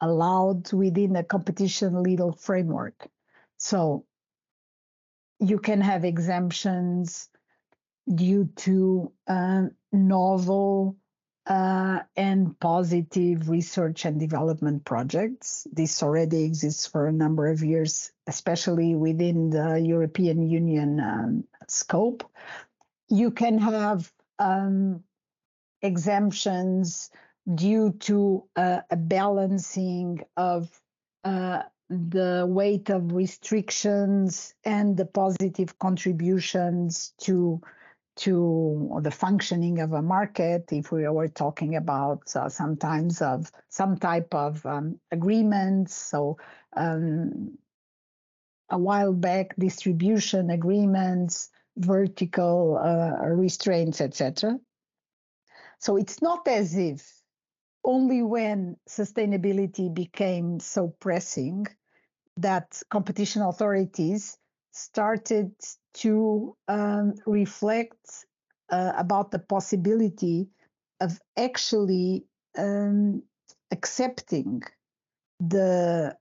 [0.00, 3.08] allowed within a competition legal framework.
[3.58, 4.04] So
[5.38, 7.28] you can have exemptions
[8.12, 10.96] due to uh, novel
[11.46, 15.66] uh, and positive research and development projects.
[15.72, 22.24] This already exists for a number of years, especially within the European Union um, scope.
[23.08, 25.02] You can have um,
[25.82, 27.10] exemptions
[27.54, 30.70] due to uh, a balancing of
[31.24, 37.60] uh, the weight of restrictions and the positive contributions to
[38.14, 40.70] to the functioning of a market.
[40.70, 46.36] If we were talking about uh, sometimes of some type of um, agreements so
[46.76, 47.56] um,
[48.68, 54.58] a while back distribution agreements vertical uh, restraints etc
[55.78, 57.21] so it's not as if
[57.84, 61.66] only when sustainability became so pressing
[62.36, 64.38] that competition authorities
[64.72, 65.52] started
[65.94, 68.26] to um, reflect
[68.70, 70.48] uh, about the possibility
[71.00, 72.24] of actually
[72.56, 73.22] um,
[73.70, 74.62] accepting
[75.40, 76.16] the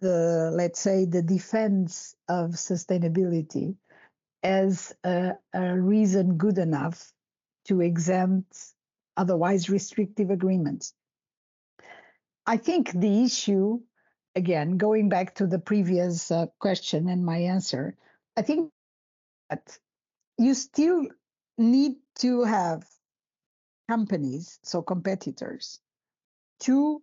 [0.00, 3.74] the let's say the defense of sustainability
[4.42, 7.12] as a, a reason good enough
[7.64, 8.75] to exempt
[9.16, 10.92] otherwise restrictive agreements.
[12.46, 13.80] I think the issue,
[14.34, 17.96] again, going back to the previous uh, question and my answer,
[18.36, 18.70] I think
[19.50, 19.78] that
[20.38, 21.08] you still
[21.58, 22.84] need to have
[23.88, 25.80] companies, so competitors,
[26.60, 27.02] to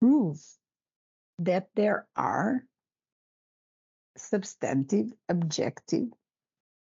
[0.00, 0.40] prove
[1.40, 2.64] that there are
[4.16, 6.08] substantive, objective,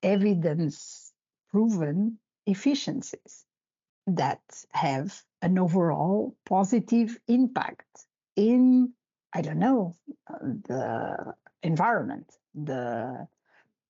[0.02, 1.12] evidence
[1.50, 3.46] proven efficiencies
[4.08, 4.42] that
[4.72, 7.86] have an overall positive impact
[8.36, 8.92] in
[9.34, 9.96] i don't know
[10.68, 13.28] the environment the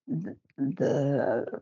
[0.08, 1.62] the, the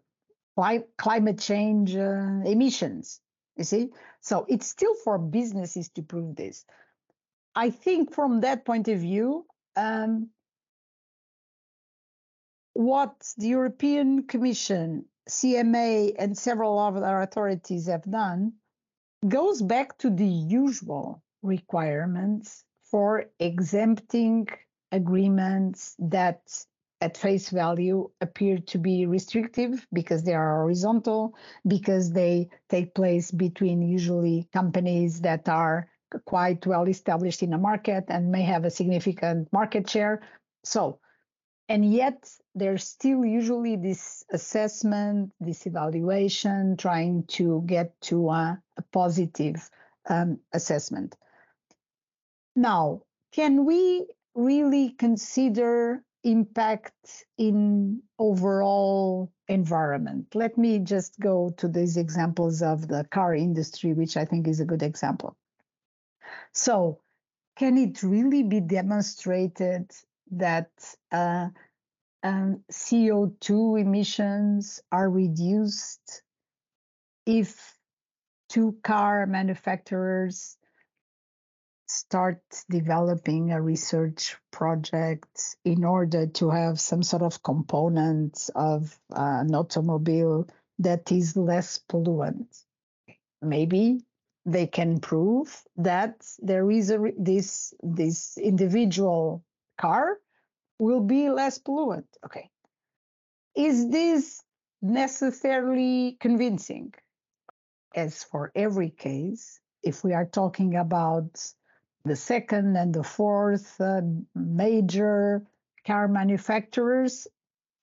[0.97, 3.22] climate change uh, emissions
[3.58, 3.89] you see?
[4.22, 6.66] So it's still for businesses to prove this.
[7.56, 9.45] I think from that point of view
[9.76, 10.30] um,
[12.74, 18.53] what the european commission CMA and several other authorities have done
[19.28, 24.47] goes back to the usual requirements for exempting
[24.91, 26.41] agreements that
[27.01, 31.36] at face value appear to be restrictive because they are horizontal,
[31.67, 35.89] because they take place between usually companies that are
[36.26, 40.22] quite well established in a market and may have a significant market share.
[40.63, 40.99] So,
[41.72, 48.82] and yet there's still usually this assessment, this evaluation, trying to get to a, a
[48.91, 49.69] positive
[50.09, 51.15] um, assessment.
[52.57, 54.05] Now, can we
[54.36, 60.28] really consider impact in overall environment.
[60.36, 64.59] Let me just go to these examples of the car industry, which I think is
[64.59, 65.36] a good example.
[66.53, 66.99] So,
[67.57, 69.91] can it really be demonstrated
[70.32, 70.69] that
[71.11, 71.47] uh,
[72.23, 76.23] um, CO2 emissions are reduced
[77.25, 77.77] if
[78.49, 80.57] two car manufacturers
[81.88, 89.39] start developing a research project in order to have some sort of components of uh,
[89.41, 90.47] an automobile
[90.79, 92.63] that is less pollutant.
[93.41, 94.05] Maybe
[94.45, 99.43] they can prove that there is a this this individual
[99.82, 100.17] car
[100.79, 102.11] will be less pollutant.
[102.25, 102.49] Okay.
[103.55, 104.43] Is this
[104.82, 106.93] necessarily convincing?
[107.93, 111.53] As for every case, if we are talking about
[112.05, 114.01] the second and the fourth uh,
[114.34, 115.43] major
[115.86, 117.27] car manufacturers,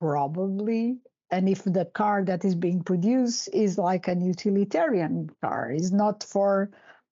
[0.01, 0.99] probably.
[1.31, 6.25] And if the car that is being produced is like an utilitarian car, is not
[6.25, 6.71] for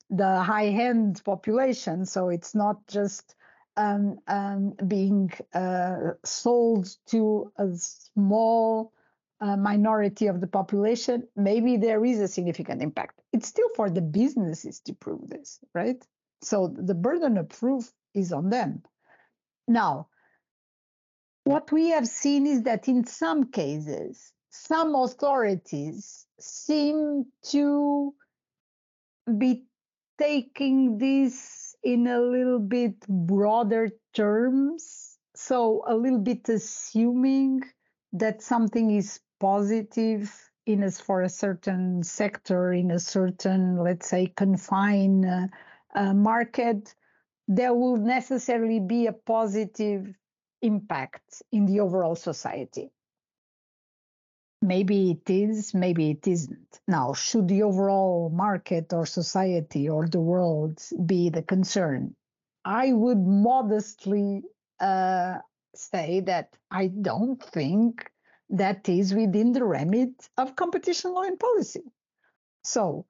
[0.09, 3.36] the high end population, so it's not just
[3.77, 8.93] um, um, being uh, sold to a small
[9.41, 13.21] uh, minority of the population, maybe there is a significant impact.
[13.33, 16.03] It's still for the businesses to prove this, right?
[16.43, 18.83] So the burden of proof is on them.
[19.69, 20.09] Now,
[21.45, 28.15] what we have seen is that in some cases, some authorities seem to
[29.39, 29.67] be
[30.19, 35.19] taking this in a little bit broader terms.
[35.37, 37.63] So, a little bit assuming
[38.13, 40.35] that something is positive
[40.67, 45.47] in as for a certain sector, in a certain, let's say, confined uh,
[45.95, 46.93] uh, market,
[47.47, 50.13] there will necessarily be a positive
[50.63, 52.91] impact in the overall society.
[54.63, 56.81] Maybe it is, maybe it isn't.
[56.89, 62.17] Now, should the overall market or society or the world be the concern?
[62.65, 64.43] I would modestly
[64.81, 65.39] uh,
[65.75, 68.11] say that I don't think
[68.51, 71.83] that is within the remit of competition law and policy.
[72.65, 73.07] So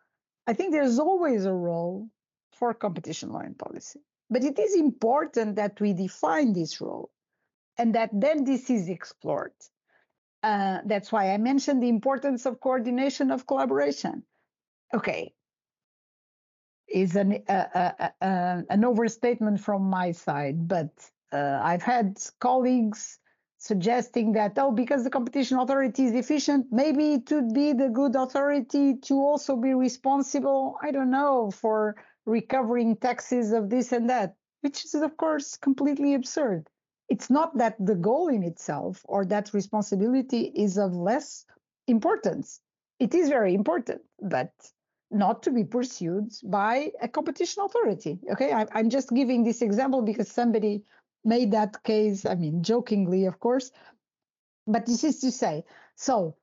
[0.47, 2.09] I think there's always a role
[2.53, 4.01] for competition law and policy.
[4.31, 7.11] But it is important that we define this role
[7.79, 9.53] and that then this is explored.
[10.43, 14.23] Uh, that's why I mentioned the importance of coordination of collaboration.
[14.95, 15.35] Okay,
[16.89, 20.91] is an uh, uh, uh an overstatement from my side, but
[21.33, 23.19] uh, I've had colleagues
[23.59, 28.15] suggesting that oh, because the competition authority is efficient, maybe it would be the good
[28.15, 30.77] authority to also be responsible.
[30.83, 36.15] I don't know for recovering taxes of this and that, which is, of course, completely
[36.15, 36.69] absurd.
[37.09, 41.45] It's not that the goal in itself or that responsibility is of less
[41.87, 42.61] importance.
[42.99, 44.51] It is very important, but
[45.11, 48.19] not to be pursued by a competition authority.
[48.33, 50.83] Okay, I, I'm just giving this example because somebody
[51.25, 53.71] made that case, I mean, jokingly, of course.
[54.67, 56.37] But this is to say, so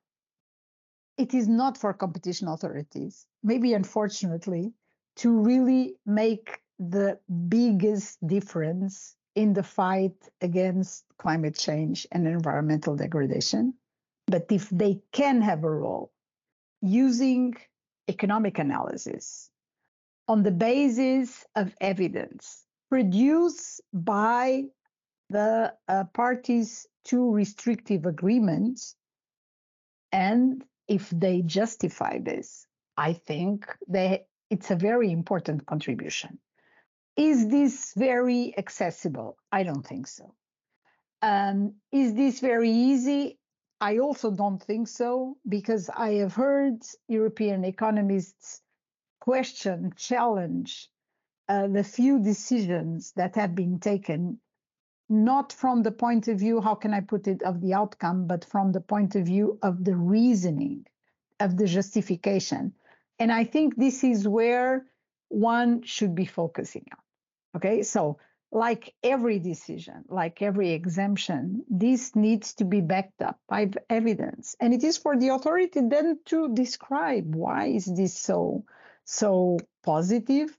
[1.18, 4.72] it is not for competition authorities, maybe unfortunately,
[5.16, 13.74] to really make the biggest difference in the fight against climate change and environmental degradation.
[14.26, 16.12] But if they can have a role
[16.80, 17.54] using
[18.08, 19.50] economic analysis
[20.28, 24.64] on the basis of evidence produced by
[25.30, 28.94] the uh, parties to restrictive agreements,
[30.12, 32.66] and if they justify this,
[32.96, 36.38] I think they it's a very important contribution.
[37.16, 39.36] Is this very accessible?
[39.52, 40.34] I don't think so.
[41.22, 43.38] Um, is this very easy?
[43.80, 48.62] I also don't think so, because I have heard European economists
[49.20, 50.88] question, challenge
[51.48, 54.40] uh, the few decisions that have been taken,
[55.08, 58.44] not from the point of view, how can I put it, of the outcome, but
[58.44, 60.86] from the point of view of the reasoning,
[61.40, 62.72] of the justification.
[63.18, 64.86] And I think this is where
[65.28, 67.03] one should be focusing on.
[67.56, 68.18] Okay, so
[68.54, 74.54] like every decision, like every exemption, this needs to be backed up by evidence.
[74.60, 78.64] And it is for the authority then to describe why is this so
[79.04, 80.56] so positive.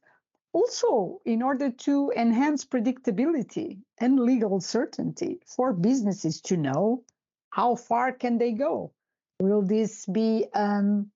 [0.53, 7.03] Also, in order to enhance predictability and legal certainty for businesses to know
[7.49, 8.91] how far can they go.
[9.39, 11.11] Will this be um,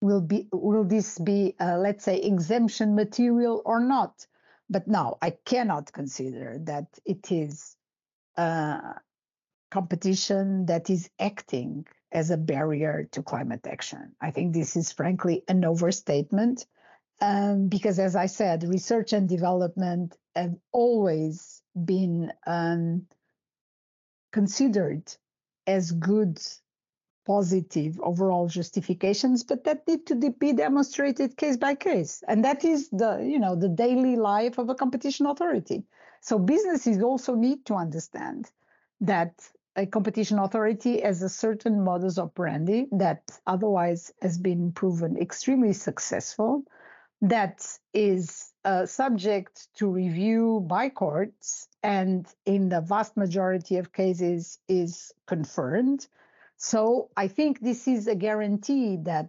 [0.00, 4.26] will be will this be uh, let's say exemption material or not
[4.68, 7.76] but now i cannot consider that it is
[8.36, 8.94] uh,
[9.74, 14.14] competition that is acting as a barrier to climate action.
[14.20, 16.64] I think this is frankly an overstatement
[17.20, 23.06] um, because, as I said, research and development have always been um,
[24.32, 25.12] considered
[25.66, 26.40] as good
[27.26, 32.22] positive overall justifications but that need to be demonstrated case by case.
[32.28, 35.84] And that is the you know the daily life of a competition authority.
[36.20, 38.50] So businesses also need to understand
[39.00, 39.32] that
[39.76, 46.62] a competition authority has a certain modus operandi that otherwise has been proven extremely successful
[47.22, 54.58] that is uh, subject to review by courts and in the vast majority of cases
[54.68, 56.06] is confirmed
[56.64, 59.28] so I think this is a guarantee that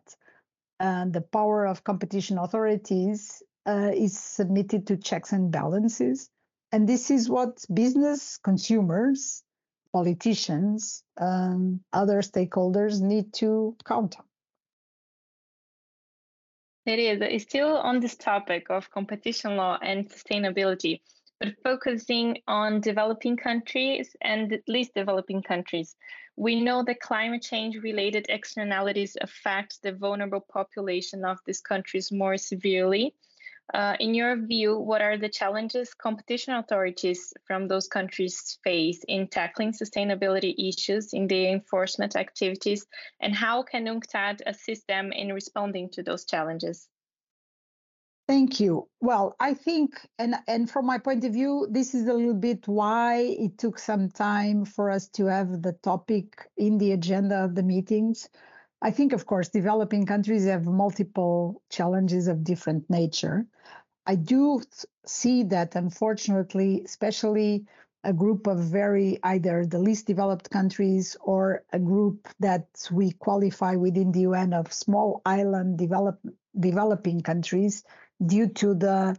[0.79, 6.29] uh, the power of competition authorities uh, is submitted to checks and balances.
[6.71, 9.43] And this is what business, consumers,
[9.91, 14.25] politicians, um, other stakeholders need to count on.
[16.85, 17.19] It is.
[17.21, 21.01] It's still on this topic of competition law and sustainability,
[21.39, 25.95] but focusing on developing countries and at least developing countries.
[26.37, 32.37] We know that climate change related externalities affect the vulnerable population of these countries more
[32.37, 33.15] severely.
[33.73, 39.27] Uh, in your view, what are the challenges competition authorities from those countries face in
[39.27, 42.85] tackling sustainability issues in their enforcement activities,
[43.21, 46.87] and how can UNCTAD assist them in responding to those challenges?
[48.27, 48.89] Thank you.
[49.01, 52.67] Well, I think, and and from my point of view, this is a little bit
[52.67, 57.53] why it took some time for us to have the topic in the agenda of
[57.53, 58.27] the meetings.
[58.81, 63.45] I think, of course, developing countries have multiple challenges of different nature.
[64.07, 64.61] I do
[65.05, 67.65] see that, unfortunately, especially
[68.03, 73.75] a group of very either the least developed countries or a group that we qualify
[73.75, 76.19] within the UN of small island develop,
[76.59, 77.83] developing countries
[78.23, 79.17] due to the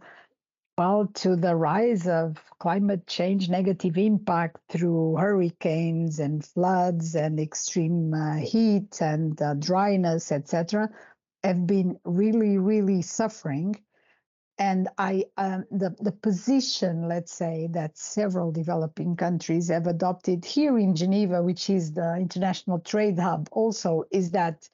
[0.77, 8.13] well to the rise of climate change negative impact through hurricanes and floods and extreme
[8.13, 10.89] uh, heat and uh, dryness etc
[11.43, 13.75] have been really really suffering.
[14.59, 20.79] And i um, the the position let's say that several developing countries have adopted here
[20.79, 24.67] in geneva which is the international trade hub also is that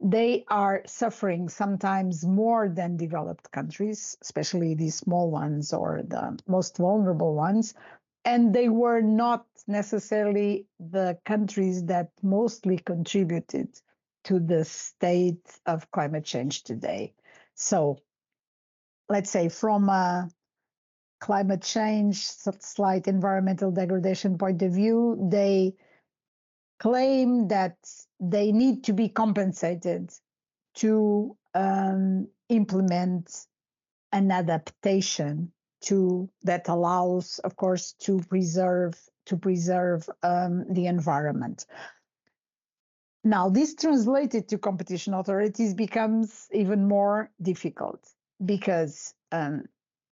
[0.00, 6.76] they are suffering sometimes more than developed countries, especially these small ones or the most
[6.76, 7.74] vulnerable ones.
[8.24, 13.80] And they were not necessarily the countries that mostly contributed
[14.24, 17.14] to the state of climate change today.
[17.54, 17.98] So,
[19.08, 20.28] let's say from a
[21.20, 22.24] climate change,
[22.60, 25.74] slight environmental degradation point of view, they
[26.78, 27.76] claim that
[28.20, 30.12] they need to be compensated
[30.74, 33.46] to um, implement
[34.12, 38.94] an adaptation to that allows, of course, to preserve
[39.26, 41.66] to preserve um, the environment.
[43.24, 48.08] Now, this translated to competition authorities becomes even more difficult
[48.44, 49.64] because um,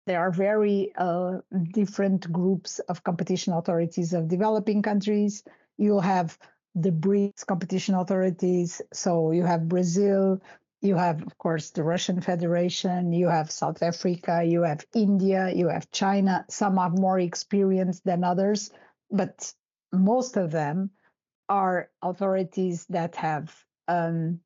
[0.05, 1.39] there are very uh,
[1.71, 5.43] different groups of competition authorities of developing countries.
[5.77, 6.37] You have
[6.81, 8.81] the BRICS competition authorities.
[8.93, 10.41] So you have Brazil,
[10.81, 15.69] you have, of course, the Russian Federation, you have South Africa, you have India, you
[15.69, 16.45] have China.
[16.49, 18.69] Some have more experience than others,
[19.09, 19.51] but
[19.91, 20.91] most of them
[21.49, 23.55] are authorities that have
[23.87, 24.39] um,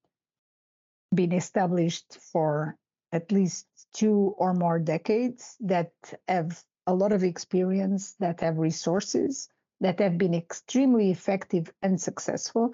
[1.13, 2.77] been established for
[3.11, 5.91] at least two or more decades, that
[6.29, 9.49] have a lot of experience, that have resources,
[9.81, 12.73] that have been extremely effective and successful.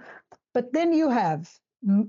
[0.54, 1.50] But then you have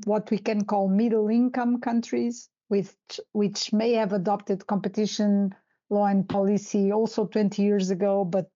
[0.05, 2.95] what we can call middle income countries, with,
[3.33, 5.55] which may have adopted competition
[5.91, 8.51] law and policy also 20 years ago, but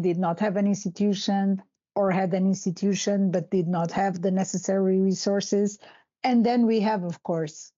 [0.00, 1.62] did not have an institution
[1.94, 5.78] or had an institution but did not have the necessary resources.
[6.22, 7.72] And then we have, of course,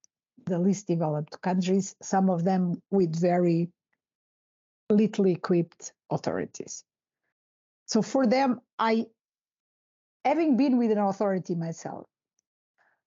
[0.46, 3.70] the least developed countries, some of them with very
[4.90, 6.84] little equipped authorities.
[7.88, 9.06] So for them, I,
[10.24, 12.06] having been with an authority myself,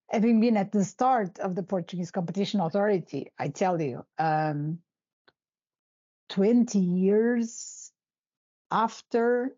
[0.09, 4.79] having been at the start of the Portuguese Competition Authority, I tell you, um,
[6.29, 7.91] 20 years
[8.71, 9.55] after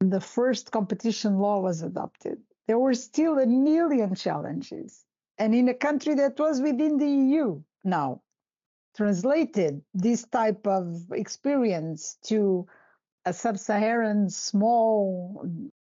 [0.00, 2.38] the first competition law was adopted,
[2.68, 5.04] there were still a million challenges.
[5.38, 8.22] And in a country that was within the EU now,
[8.96, 12.68] translated this type of experience to
[13.24, 15.46] a sub-Saharan small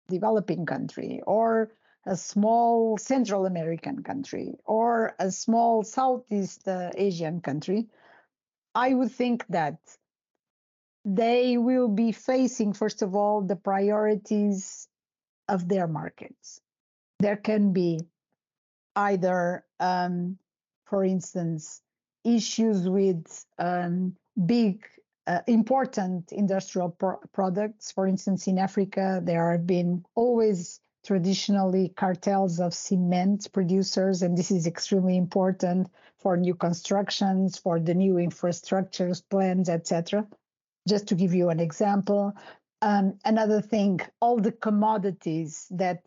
[0.09, 1.71] developing country or
[2.07, 7.87] a small Central American country or a small Southeast uh, Asian country,
[8.75, 9.79] I would think that
[11.05, 14.89] they will be facing, first of all, the priorities
[15.49, 16.61] of their markets.
[17.19, 18.01] There can be
[18.95, 20.39] either, um,
[20.85, 21.83] for instance,
[22.25, 24.17] issues with um,
[24.47, 24.85] big,
[25.29, 27.93] uh, important industrial pro- products.
[27.93, 34.51] For instance, in Africa, there have been always traditionally cartels of cement producers, and this
[34.51, 40.27] is extremely important for new constructions, for the new infrastructures plans, etc.
[40.89, 42.33] Just to give you an example.
[42.81, 46.03] Um, another thing, all the commodities that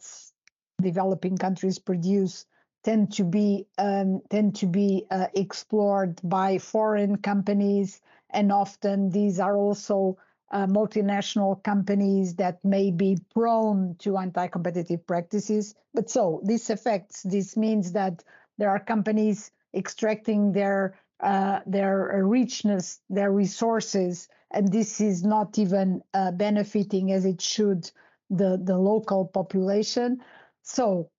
[0.81, 2.45] developing countries produce
[2.83, 8.01] tend to be um, tend to be uh, explored by foreign companies,
[8.31, 10.17] and often these are also
[10.51, 15.75] uh, multinational companies that may be prone to anti-competitive practices.
[15.93, 17.23] But so this affects.
[17.23, 18.23] This means that
[18.57, 26.01] there are companies extracting their uh, their richness, their resources, and this is not even
[26.13, 27.89] uh, benefiting as it should
[28.29, 30.19] the the local population.
[30.63, 31.11] So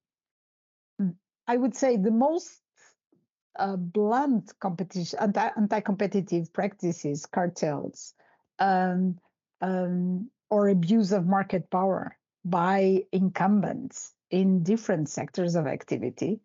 [1.47, 2.62] I would say the most
[3.59, 8.15] uh, blunt competition, anti, anti-competitive practices, cartels,
[8.59, 9.19] um,
[9.61, 16.41] um, or abuse of market power by incumbents in different sectors of activity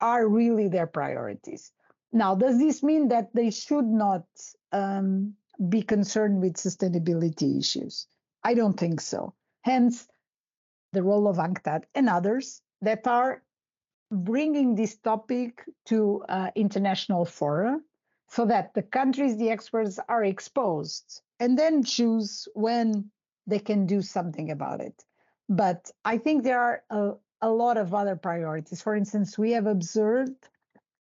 [0.00, 1.72] are really their priorities.
[2.12, 4.24] Now, does this mean that they should not
[4.72, 5.34] um,
[5.68, 8.06] be concerned with sustainability issues?
[8.42, 9.34] I don't think so.
[9.62, 10.08] Hence,
[10.92, 13.42] the role of UNCTAD and others that are
[14.10, 17.78] bringing this topic to uh, international fora
[18.28, 23.10] so that the countries, the experts are exposed and then choose when
[23.46, 25.04] they can do something about it.
[25.48, 28.82] But I think there are a, a lot of other priorities.
[28.82, 30.48] For instance, we have observed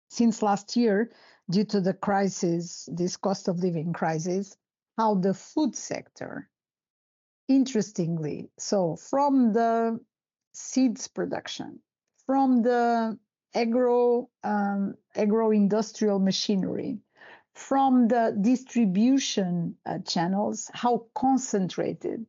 [0.10, 1.12] since last year,
[1.50, 4.56] due to the crisis, this cost of living crisis,
[4.98, 6.50] how the food sector,
[7.48, 10.00] interestingly, so from the
[10.54, 11.80] seeds production
[12.28, 13.18] from the
[13.56, 17.00] agro um, agro-industrial machinery,
[17.56, 22.28] from the distribution uh, channels, how concentrated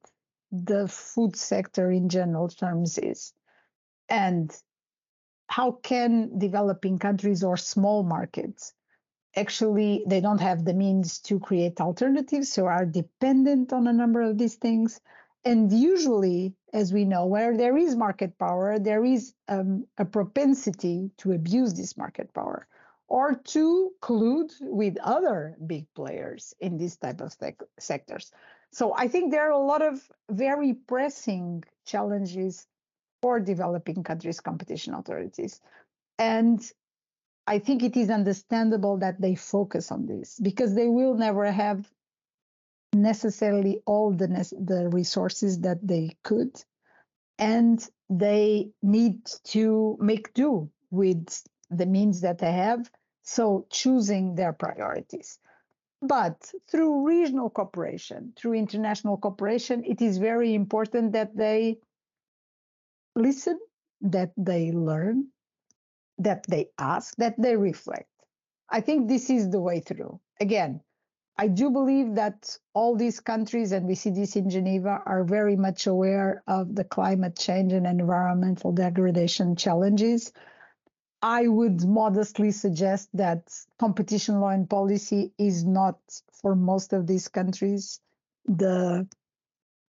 [0.51, 3.35] the food sector in general terms is,
[4.09, 4.57] and
[5.49, 8.73] how can developing countries or small markets
[9.37, 14.23] actually they don't have the means to create alternatives so are dependent on a number
[14.23, 15.01] of these things
[15.45, 21.11] and usually, as we know, where there is market power, there is um, a propensity
[21.19, 22.67] to abuse this market power
[23.09, 28.31] or to collude with other big players in this type of sec- sectors.
[28.73, 32.67] So I think there are a lot of very pressing challenges
[33.23, 35.61] for developing countries' competition authorities.
[36.19, 36.61] And
[37.47, 41.91] I think it is understandable that they focus on this because they will never have
[42.93, 44.27] necessarily all the,
[44.61, 46.63] the resources that they could.
[47.39, 52.91] And they need to make do with the means that they have.
[53.23, 55.39] So choosing their priorities.
[56.01, 61.79] But through regional cooperation, through international cooperation, it is very important that they
[63.15, 63.59] listen,
[64.01, 65.29] that they learn,
[66.19, 68.09] that they ask, that they reflect.
[68.71, 70.21] I think this is the way through.
[70.41, 70.81] Again,
[71.41, 75.55] I do believe that all these countries, and we see this in Geneva, are very
[75.55, 80.33] much aware of the climate change and environmental degradation challenges.
[81.23, 85.99] I would modestly suggest that competition law and policy is not,
[86.33, 88.01] for most of these countries,
[88.47, 89.07] the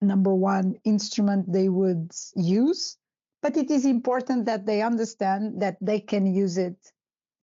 [0.02, 2.96] number one instrument they would use.
[3.42, 6.78] But it is important that they understand that they can use it,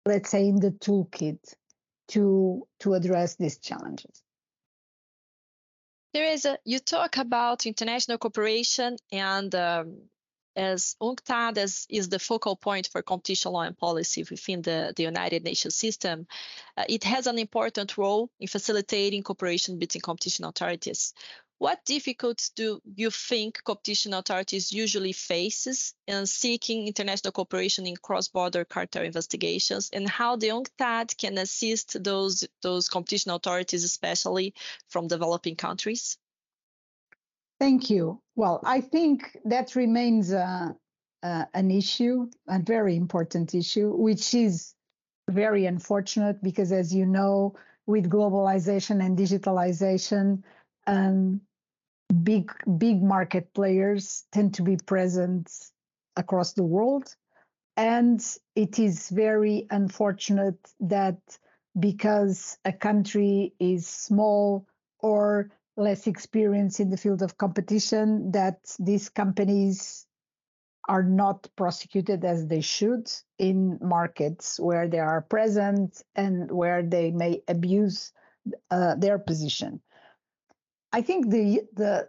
[0.05, 1.55] let's say, in the toolkit
[2.09, 4.23] to to address these challenges.
[6.15, 9.97] Teresa, you talk about international cooperation and um,
[10.57, 15.03] as UNCTAD as is the focal point for competition law and policy within the, the
[15.03, 16.27] United Nations system,
[16.77, 21.15] uh, it has an important role in facilitating cooperation between competition authorities.
[21.65, 28.67] What difficulties do you think competition authorities usually faces in seeking international cooperation in cross-border
[28.67, 34.53] cartel investigations, and how the UNCTAD can assist those those competition authorities, especially
[34.91, 36.19] from developing countries?
[37.59, 38.21] Thank you.
[38.37, 40.73] Well, I think that remains uh,
[41.23, 44.75] uh, an issue, a very important issue, which is
[45.31, 47.55] very unfortunate because, as you know,
[47.87, 50.43] with globalization and digitalization,
[50.87, 51.41] um,
[52.23, 55.51] big big market players tend to be present
[56.17, 57.15] across the world
[57.77, 61.19] and it is very unfortunate that
[61.79, 64.67] because a country is small
[65.01, 70.07] or less experienced in the field of competition that these companies
[70.89, 77.11] are not prosecuted as they should in markets where they are present and where they
[77.11, 78.13] may abuse
[78.71, 79.81] uh, their position.
[80.95, 82.09] I think the the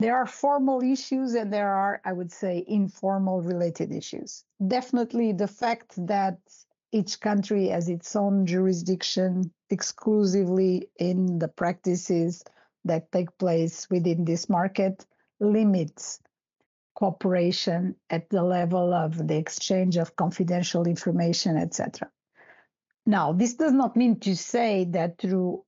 [0.00, 4.44] there are formal issues and there are, I would say, informal related issues.
[4.66, 6.38] Definitely the fact that
[6.90, 12.42] each country has its own jurisdiction exclusively in the practices
[12.84, 15.06] that take place within this market
[15.38, 16.20] limits
[16.94, 22.10] cooperation at the level of the exchange of confidential information, etc.
[23.06, 25.64] Now, this does not mean to say that through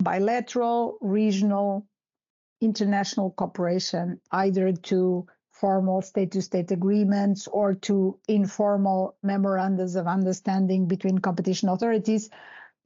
[0.00, 1.86] bilateral, regional,
[2.60, 10.86] international cooperation, either to formal state to state agreements or to informal memorandums of understanding
[10.86, 12.30] between competition authorities,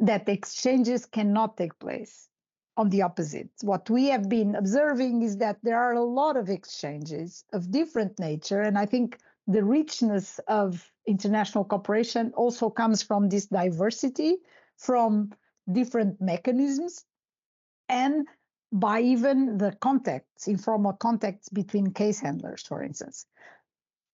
[0.01, 2.29] that exchanges cannot take place.
[2.77, 6.51] On the opposite, what we have been observing is that there are a lot of
[6.51, 8.63] exchanges of different nature.
[8.63, 14.39] And I think the richness of international cooperation also comes from this diversity,
[14.77, 15.31] from
[15.71, 17.05] different mechanisms,
[17.89, 18.27] and
[18.73, 23.27] by even the contacts, informal contacts between case handlers, for instance.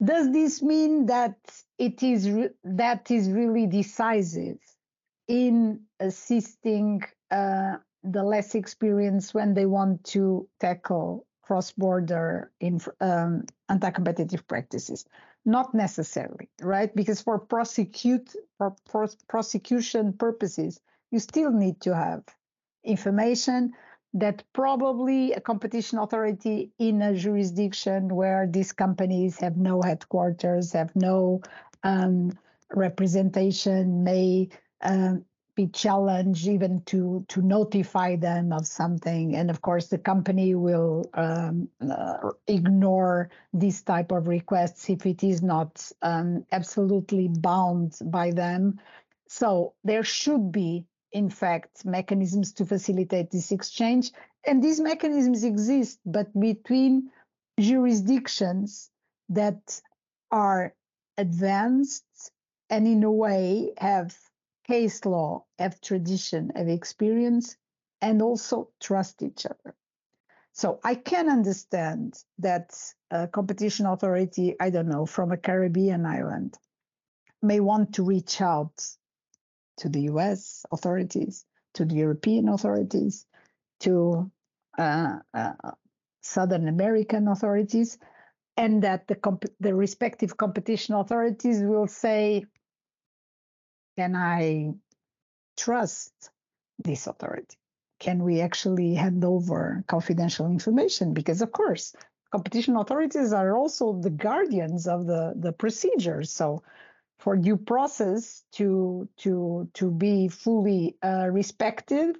[0.03, 1.36] Does this mean that
[1.78, 2.28] it is
[2.64, 4.59] that is really decisive
[5.28, 12.51] in assisting uh, the less experienced when they want to tackle cross-border
[13.01, 15.05] um, anti-competitive practices?
[15.44, 16.94] Not necessarily, right?
[16.94, 18.74] Because for prosecute for
[19.28, 20.80] prosecution purposes,
[21.11, 22.23] you still need to have
[22.85, 23.73] information
[24.15, 30.95] that probably a competition authority in a jurisdiction where these companies have no headquarters, have
[30.97, 31.41] no
[31.85, 32.33] um,
[32.75, 34.49] representation, may
[34.83, 39.37] um, be challenged even to to notify them of something.
[39.37, 45.23] And of course, the company will um, uh, ignore this type of requests if it
[45.23, 48.81] is not um, absolutely bound by them.
[49.29, 54.13] So there should be in fact, mechanisms to facilitate this exchange.
[54.47, 57.11] And these mechanisms exist, but between
[57.59, 58.91] jurisdictions
[59.29, 59.81] that
[60.31, 60.75] are
[61.19, 62.05] advanced
[62.69, 64.17] and, in a way, have
[64.67, 67.57] case law, have tradition, have experience,
[68.01, 69.75] and also trust each other.
[70.53, 72.75] So I can understand that
[73.11, 76.57] a competition authority, I don't know, from a Caribbean island
[77.43, 78.85] may want to reach out
[79.81, 83.26] to the US authorities, to the European authorities,
[83.81, 84.31] to
[84.78, 85.53] uh, uh,
[86.22, 87.99] Southern American authorities,
[88.57, 92.45] and that the, comp- the respective competition authorities will say,
[93.97, 94.74] Can I
[95.57, 96.12] trust
[96.78, 97.57] this authority?
[97.99, 101.14] Can we actually hand over confidential information?
[101.14, 101.95] Because, of course,
[102.31, 106.31] competition authorities are also the guardians of the, the procedures.
[106.31, 106.62] So
[107.21, 112.16] for due process to to to be fully uh, respected.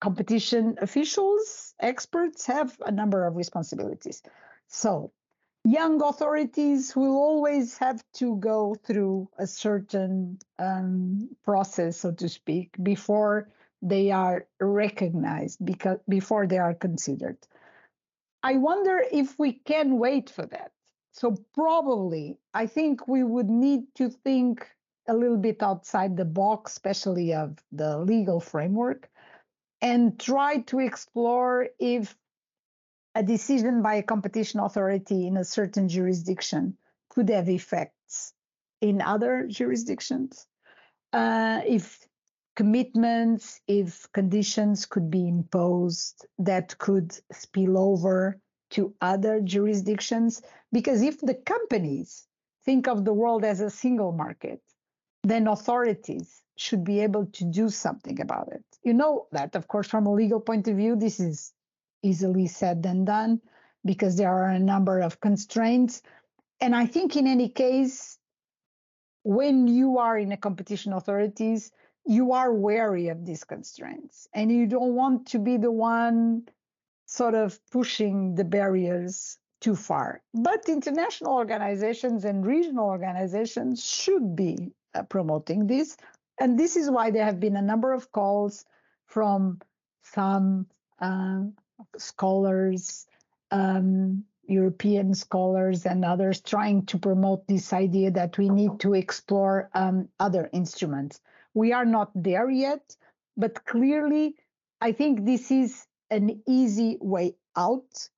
[0.00, 4.22] Competition officials experts have a number of responsibilities.
[4.68, 5.12] So
[5.64, 12.76] young authorities will always have to go through a certain um, process so to speak
[12.82, 13.48] before
[13.80, 17.38] they are recognized because before they are considered.
[18.42, 20.72] I wonder if we can wait for that
[21.16, 24.68] so probably, I think we would need to think
[25.08, 29.08] a little bit outside the box, especially of the legal framework,
[29.80, 32.14] and try to explore if
[33.14, 36.76] a decision by a competition authority in a certain jurisdiction
[37.08, 38.34] could have effects
[38.82, 40.46] in other jurisdictions.
[41.14, 42.06] Uh, if
[42.56, 48.38] commitments, if conditions could be imposed that could spill over
[48.70, 50.42] to other jurisdictions.
[50.76, 52.26] Because if the companies
[52.66, 54.60] think of the world as a single market,
[55.22, 58.62] then authorities should be able to do something about it.
[58.82, 61.54] You know that, of course, from a legal point of view, this is
[62.02, 63.40] easily said than done
[63.86, 66.02] because there are a number of constraints.
[66.60, 68.18] And I think, in any case,
[69.22, 71.72] when you are in a competition authorities,
[72.04, 76.46] you are wary of these constraints and you don't want to be the one
[77.06, 80.22] sort of pushing the barriers too far.
[80.32, 85.96] But international organizations and regional organizations should be uh, promoting this.
[86.38, 88.64] And this is why there have been a number of calls
[89.06, 89.60] from
[90.02, 90.66] some
[91.00, 91.40] uh,
[91.98, 93.06] scholars,
[93.50, 99.68] um, European scholars, and others trying to promote this idea that we need to explore
[99.74, 101.20] um, other instruments.
[101.54, 102.94] We are not there yet,
[103.36, 104.36] but clearly,
[104.80, 108.10] I think this is an easy way out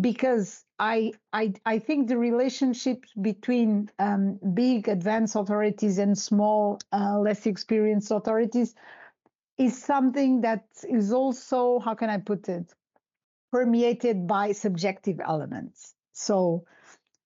[0.00, 7.18] because I, I, I think the relationship between um, big advanced authorities and small, uh,
[7.18, 8.74] less experienced authorities
[9.58, 12.72] is something that is also, how can I put it,
[13.50, 15.94] permeated by subjective elements.
[16.12, 16.66] So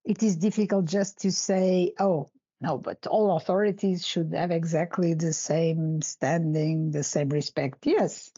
[0.04, 5.32] it is difficult just to say, oh, no, but all authorities should have exactly the
[5.32, 7.84] same standing, the same respect.
[7.84, 8.30] Yes,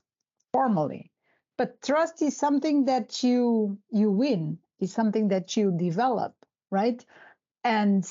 [0.53, 1.12] formally.
[1.59, 6.35] But trust is something that you you win, is something that you develop,
[6.71, 7.05] right?
[7.65, 8.05] And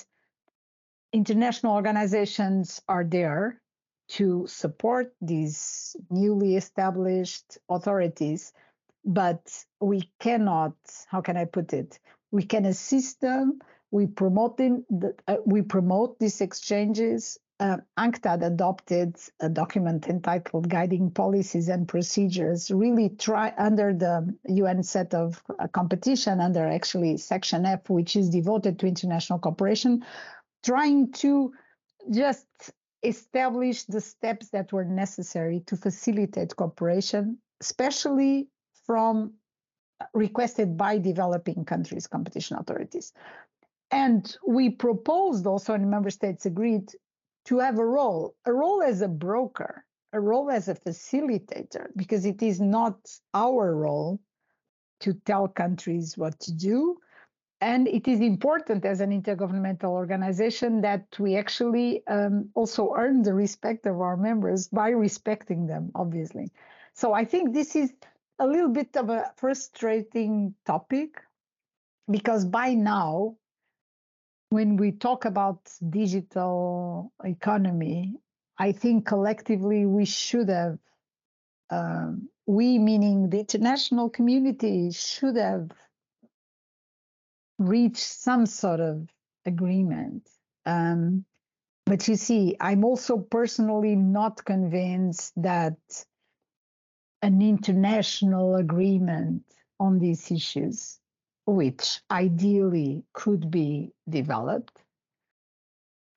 [1.13, 3.61] international organizations are there
[4.09, 8.53] to support these newly established authorities,
[9.05, 10.73] but we cannot,
[11.07, 11.99] how can I put it?
[12.31, 13.59] We can assist them.
[13.89, 14.85] We promote them,
[15.27, 17.37] uh, we promote these exchanges.
[17.61, 24.81] Uh, UNCTAD adopted a document entitled Guiding Policies and Procedures, really try under the UN
[24.81, 30.03] set of uh, competition, under actually Section F, which is devoted to international cooperation,
[30.63, 31.53] trying to
[32.09, 32.47] just
[33.03, 38.47] establish the steps that were necessary to facilitate cooperation, especially
[38.87, 39.33] from
[39.99, 43.13] uh, requested by developing countries' competition authorities.
[43.91, 46.91] And we proposed also, and member states agreed,
[47.45, 52.25] to have a role, a role as a broker, a role as a facilitator, because
[52.25, 52.97] it is not
[53.33, 54.19] our role
[55.01, 56.97] to tell countries what to do.
[57.59, 63.33] And it is important as an intergovernmental organization that we actually um, also earn the
[63.33, 66.51] respect of our members by respecting them, obviously.
[66.93, 67.93] So I think this is
[68.39, 71.21] a little bit of a frustrating topic
[72.09, 73.35] because by now,
[74.51, 78.15] when we talk about digital economy,
[78.57, 80.77] I think collectively we should have,
[81.69, 85.71] um, we meaning the international community, should have
[87.59, 89.07] reached some sort of
[89.45, 90.27] agreement.
[90.65, 91.23] Um,
[91.85, 95.77] but you see, I'm also personally not convinced that
[97.21, 99.43] an international agreement
[99.79, 100.99] on these issues,
[101.45, 104.81] which ideally could be developed,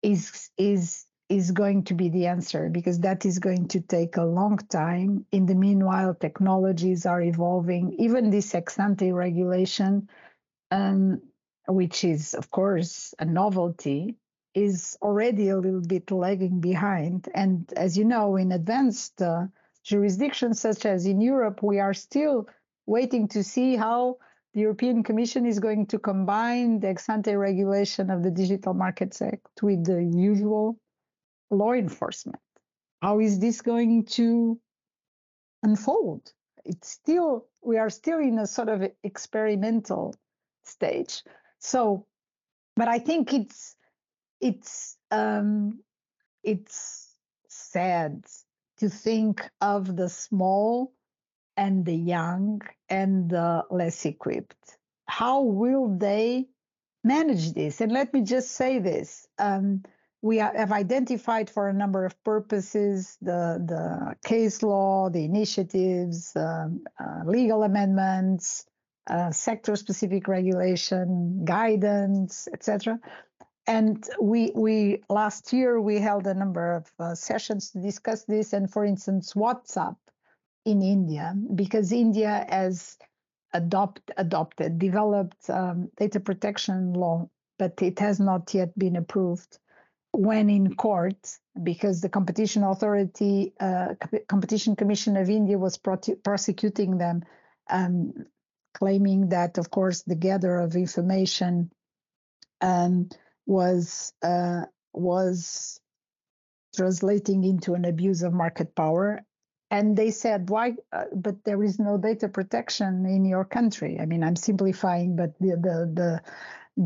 [0.03, 4.25] is is is going to be the answer because that is going to take a
[4.25, 5.25] long time.
[5.33, 7.95] In the meanwhile, technologies are evolving.
[7.99, 10.09] Even this ex ante regulation
[10.70, 11.20] um,
[11.66, 14.16] which is, of course, a novelty,
[14.55, 17.29] is already a little bit lagging behind.
[17.35, 19.47] And as you know, in advanced uh,
[19.83, 22.49] jurisdictions such as in Europe, we are still
[22.87, 24.18] waiting to see how
[24.55, 29.20] the European Commission is going to combine the ex ante regulation of the Digital Markets
[29.20, 30.78] Act with the usual
[31.50, 32.40] law enforcement.
[33.02, 34.59] How is this going to
[35.62, 36.32] unfold?
[36.64, 40.14] It's still, we are still in a sort of experimental
[40.62, 41.22] stage.
[41.59, 42.07] So,
[42.76, 43.76] but I think it's
[44.40, 45.80] it's um,
[46.42, 47.16] it's
[47.48, 48.24] sad
[48.78, 50.92] to think of the small
[51.57, 54.78] and the young and the less equipped.
[55.07, 56.46] How will they
[57.02, 57.80] manage this?
[57.80, 59.26] And let me just say this.
[59.38, 59.82] Um,
[60.22, 66.84] we have identified for a number of purposes the, the case law, the initiatives, um,
[66.98, 68.64] uh, legal amendments,
[69.07, 72.98] uh, sector specific regulation, guidance, etc.
[73.66, 78.55] And we we last year we held a number of uh, sessions to discuss this.
[78.55, 79.96] And for instance, WhatsApp
[80.64, 82.96] in India, because India has
[83.52, 89.58] adopt adopted developed um, data protection law, but it has not yet been approved.
[90.12, 91.16] When in court,
[91.60, 93.94] because the competition authority, uh,
[94.28, 97.24] competition commission of India was prosecuting them
[97.68, 98.12] um,
[98.74, 101.70] claiming that, of course, the gather of information
[102.60, 103.08] um,
[103.46, 105.80] was uh, was
[106.76, 109.20] translating into an abuse of market power.
[109.75, 110.77] And they said, "Why?
[110.93, 115.33] Uh, but there is no data protection in your country." I mean, I'm simplifying, but
[115.41, 116.11] the the the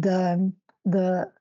[0.05, 0.53] the
[0.85, 1.33] the,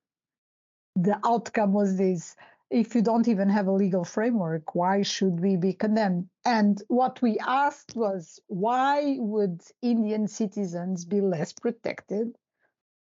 [0.95, 2.35] the outcome was this
[2.69, 6.27] if you don't even have a legal framework, why should we be condemned?
[6.43, 12.35] And what we asked was, why would Indian citizens be less protected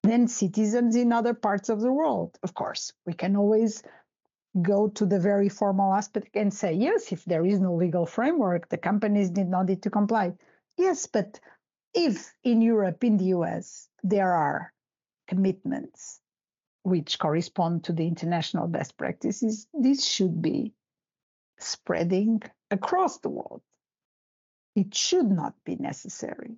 [0.03, 2.39] than citizens in other parts of the world?
[2.43, 3.83] Of course, we can always
[4.61, 8.69] go to the very formal aspect and say, yes, if there is no legal framework,
[8.69, 10.33] the companies did not need to comply.
[10.77, 11.39] Yes, but
[11.93, 14.73] if in Europe, in the US, there are
[15.27, 16.21] commitments
[16.83, 20.73] which correspond to the international best practices, this should be
[21.59, 22.41] spreading
[22.71, 23.61] across the world.
[24.75, 26.55] It should not be necessary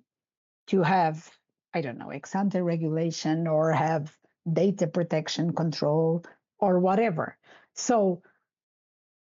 [0.68, 1.28] to have,
[1.74, 4.16] I don't know, ex ante regulation or have
[4.50, 6.24] data protection control
[6.58, 7.36] or whatever.
[7.74, 8.22] So,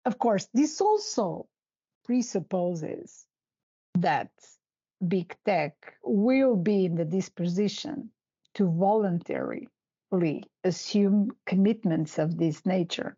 [0.05, 1.47] of course, this also
[2.03, 3.25] presupposes
[3.95, 4.31] that
[5.07, 8.09] big tech will be in the disposition
[8.55, 9.67] to voluntarily
[10.63, 13.17] assume commitments of this nature,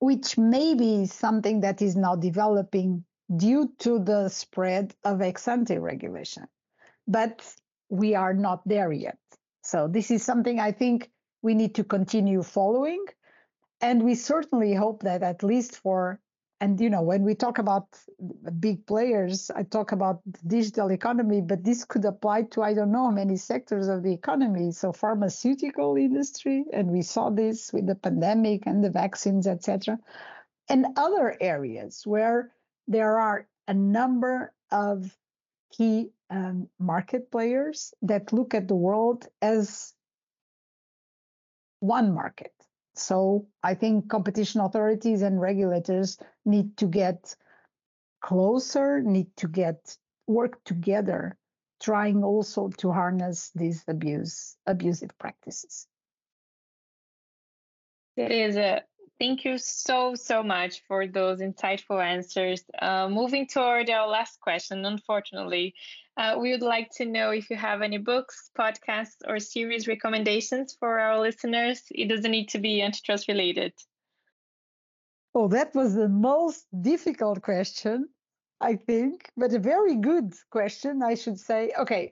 [0.00, 3.04] which may be something that is now developing
[3.36, 6.46] due to the spread of ex ante regulation.
[7.06, 7.46] But
[7.88, 9.18] we are not there yet.
[9.62, 11.10] So, this is something I think
[11.42, 13.04] we need to continue following.
[13.80, 16.20] And we certainly hope that at least for
[16.60, 17.86] and you know when we talk about
[18.58, 23.10] big players i talk about digital economy but this could apply to i don't know
[23.10, 24.70] many sectors of the economy.
[24.70, 29.98] So pharmaceutical industry and we saw this with the pandemic and the vaccines etc
[30.68, 32.52] and other areas where
[32.86, 35.16] there are a number of
[35.72, 39.94] key um, market players that look at the world as
[41.80, 42.52] one market
[42.94, 47.36] so I think competition authorities and regulators need to get
[48.20, 51.36] closer, need to get work together,
[51.80, 55.86] trying also to harness these abuse abusive practices.
[58.16, 58.82] Teresa,
[59.20, 62.64] thank you so so much for those insightful answers.
[62.80, 65.74] Uh, moving toward our last question, unfortunately,
[66.16, 70.76] uh, we would like to know if you have any books, podcasts, or series recommendations
[70.80, 71.82] for our listeners.
[71.90, 73.74] It doesn't need to be antitrust related.
[75.34, 78.08] Oh, that was the most difficult question,
[78.60, 81.72] I think, but a very good question, I should say.
[81.78, 82.10] Okay,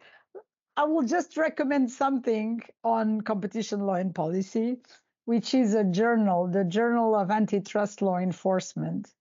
[0.77, 4.77] I will just recommend something on competition law and policy,
[5.29, 9.12] which is a journal, the Journal of Antitrust Law Enforcement.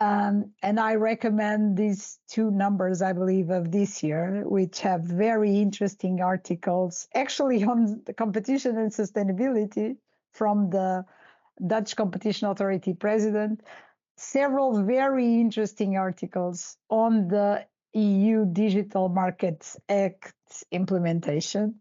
[0.00, 5.60] Um, and I recommend these two numbers, I believe, of this year, which have very
[5.60, 9.98] interesting articles, actually on the competition and sustainability
[10.32, 11.04] from the
[11.64, 13.62] Dutch Competition Authority president.
[14.16, 20.34] Several very interesting articles on the EU Digital Markets Act
[20.72, 21.76] implementation,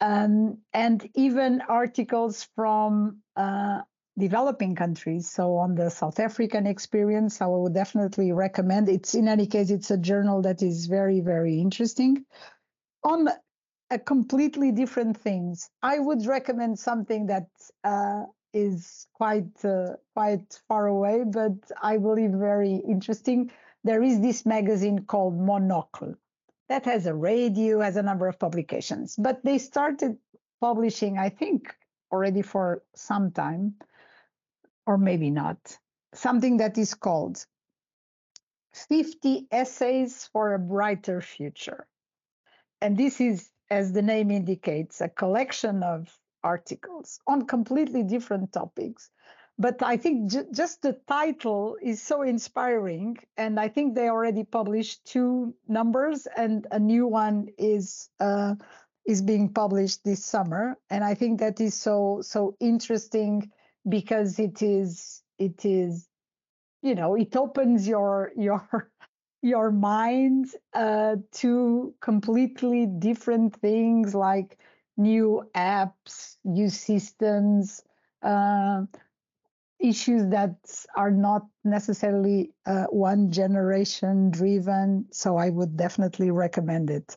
[0.00, 3.80] um, and even articles from uh,
[4.18, 5.30] developing countries.
[5.30, 8.88] So on the South African experience, I would definitely recommend.
[8.88, 12.24] It's in any case, it's a journal that is very, very interesting.
[13.04, 13.28] On
[13.90, 17.48] a completely different things, I would recommend something that
[17.84, 23.50] uh, is quite uh, quite far away, but I believe very interesting.
[23.84, 26.16] There is this magazine called Monocle
[26.68, 30.16] that has a radio, has a number of publications, but they started
[30.60, 31.74] publishing, I think,
[32.10, 33.74] already for some time
[34.86, 35.58] or maybe not,
[36.14, 37.44] something that is called
[38.72, 41.86] 50 Essays for a Brighter Future.
[42.80, 49.10] And this is, as the name indicates, a collection of articles on completely different topics.
[49.58, 53.16] But I think j- just the title is so inspiring.
[53.36, 58.10] And I think they already published two numbers, and a new one is.
[58.20, 58.54] Uh,
[59.06, 63.50] is being published this summer and i think that is so so interesting
[63.88, 66.08] because it is it is
[66.82, 68.90] you know it opens your your
[69.42, 74.58] your mind uh, to completely different things like
[74.96, 77.82] new apps new systems
[78.22, 78.82] uh,
[79.78, 80.56] issues that
[80.96, 87.16] are not necessarily uh, one generation driven so i would definitely recommend it.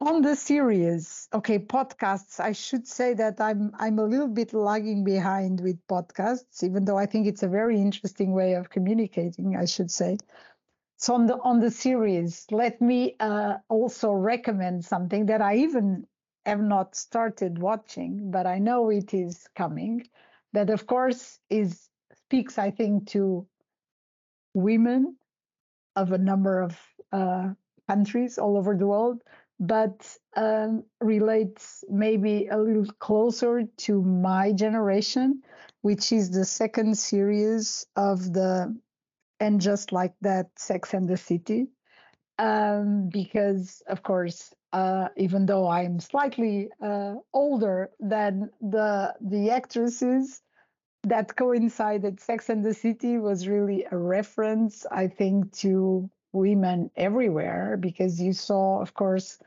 [0.00, 5.04] On the series okay podcasts i should say that i'm i'm a little bit lagging
[5.04, 9.64] behind with podcasts even though i think it's a very interesting way of communicating i
[9.64, 10.18] should say.
[10.96, 16.06] So on the on the series let me uh, also recommend something that i even
[16.44, 20.04] have not started watching but i know it is coming
[20.54, 21.88] that of course is
[22.24, 23.46] speaks i think to
[24.54, 25.16] women
[25.96, 26.78] of a number of
[27.12, 27.48] uh,
[27.88, 29.22] countries all over the world
[29.60, 35.42] but um, relates maybe a little closer to my generation,
[35.82, 38.76] which is the second series of the
[39.40, 41.68] And Just Like That Sex and the City.
[42.38, 50.42] Um, because, of course, uh, even though I'm slightly uh, older than the the actresses
[51.04, 57.76] that coincided, Sex and the City was really a reference, I think, to women everywhere
[57.78, 59.38] because you saw, of course,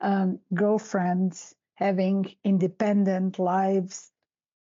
[0.00, 4.12] um, girlfriends having independent lives,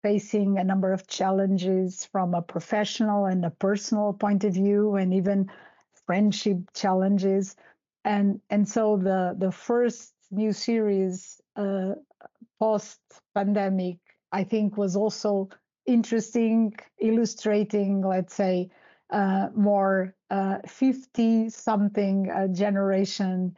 [0.02, 5.12] facing a number of challenges from a professional and a personal point of view, and
[5.12, 5.50] even
[6.06, 7.54] friendship challenges.
[8.06, 11.94] And, and so the, the first new series uh,
[12.60, 13.00] post
[13.34, 13.98] pandemic,
[14.30, 15.48] I think, was also
[15.86, 18.70] interesting, illustrating, let's say,
[19.10, 20.14] uh, more
[20.68, 23.56] 50 uh, something uh, generation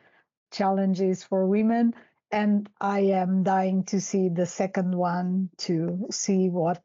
[0.50, 1.92] challenges for women.
[2.32, 6.82] And I am dying to see the second one to see what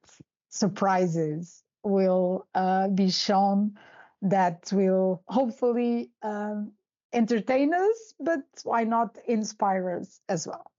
[0.50, 3.78] surprises will uh, be shown
[4.22, 6.72] that will hopefully um,
[7.14, 10.72] entertain us, but why not inspire us as well?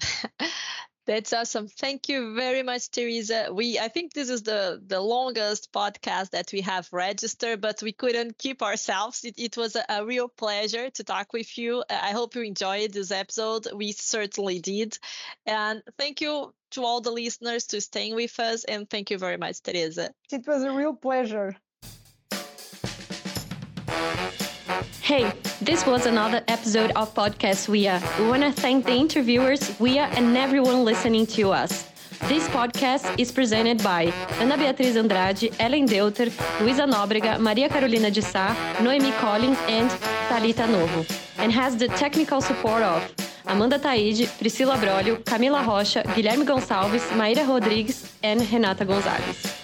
[1.08, 1.68] That's awesome.
[1.68, 3.48] Thank you very much, Teresa.
[3.50, 7.92] We I think this is the the longest podcast that we have registered, but we
[7.92, 9.24] couldn't keep ourselves.
[9.24, 11.82] It, it was a, a, real pleasure to talk with you.
[11.88, 13.68] Uh, I hope you enjoyed this episode.
[13.74, 14.98] We certainly did.
[15.46, 18.64] And thank you to all the listeners to staying with us.
[18.64, 20.10] And thank you very much, Teresa.
[20.30, 21.56] It was a real pleasure.
[25.00, 25.32] Hey,
[25.68, 28.00] this was another episode of Podcast WIA.
[28.18, 31.72] We want to thank the interviewers, WIA, and everyone listening to us.
[32.30, 34.04] This podcast is presented by
[34.40, 36.28] Ana Beatriz Andrade, Ellen Deuter,
[36.62, 39.90] Luisa Nóbrega, Maria Carolina de Sá, Noemi Collins, and
[40.30, 41.04] Talita Novo,
[41.36, 43.02] and has the technical support of
[43.44, 49.58] Amanda Taide, Priscila Brolio, Camila Rocha, Guilherme Gonçalves, Maíra Rodrigues, and Renata Gonzalez.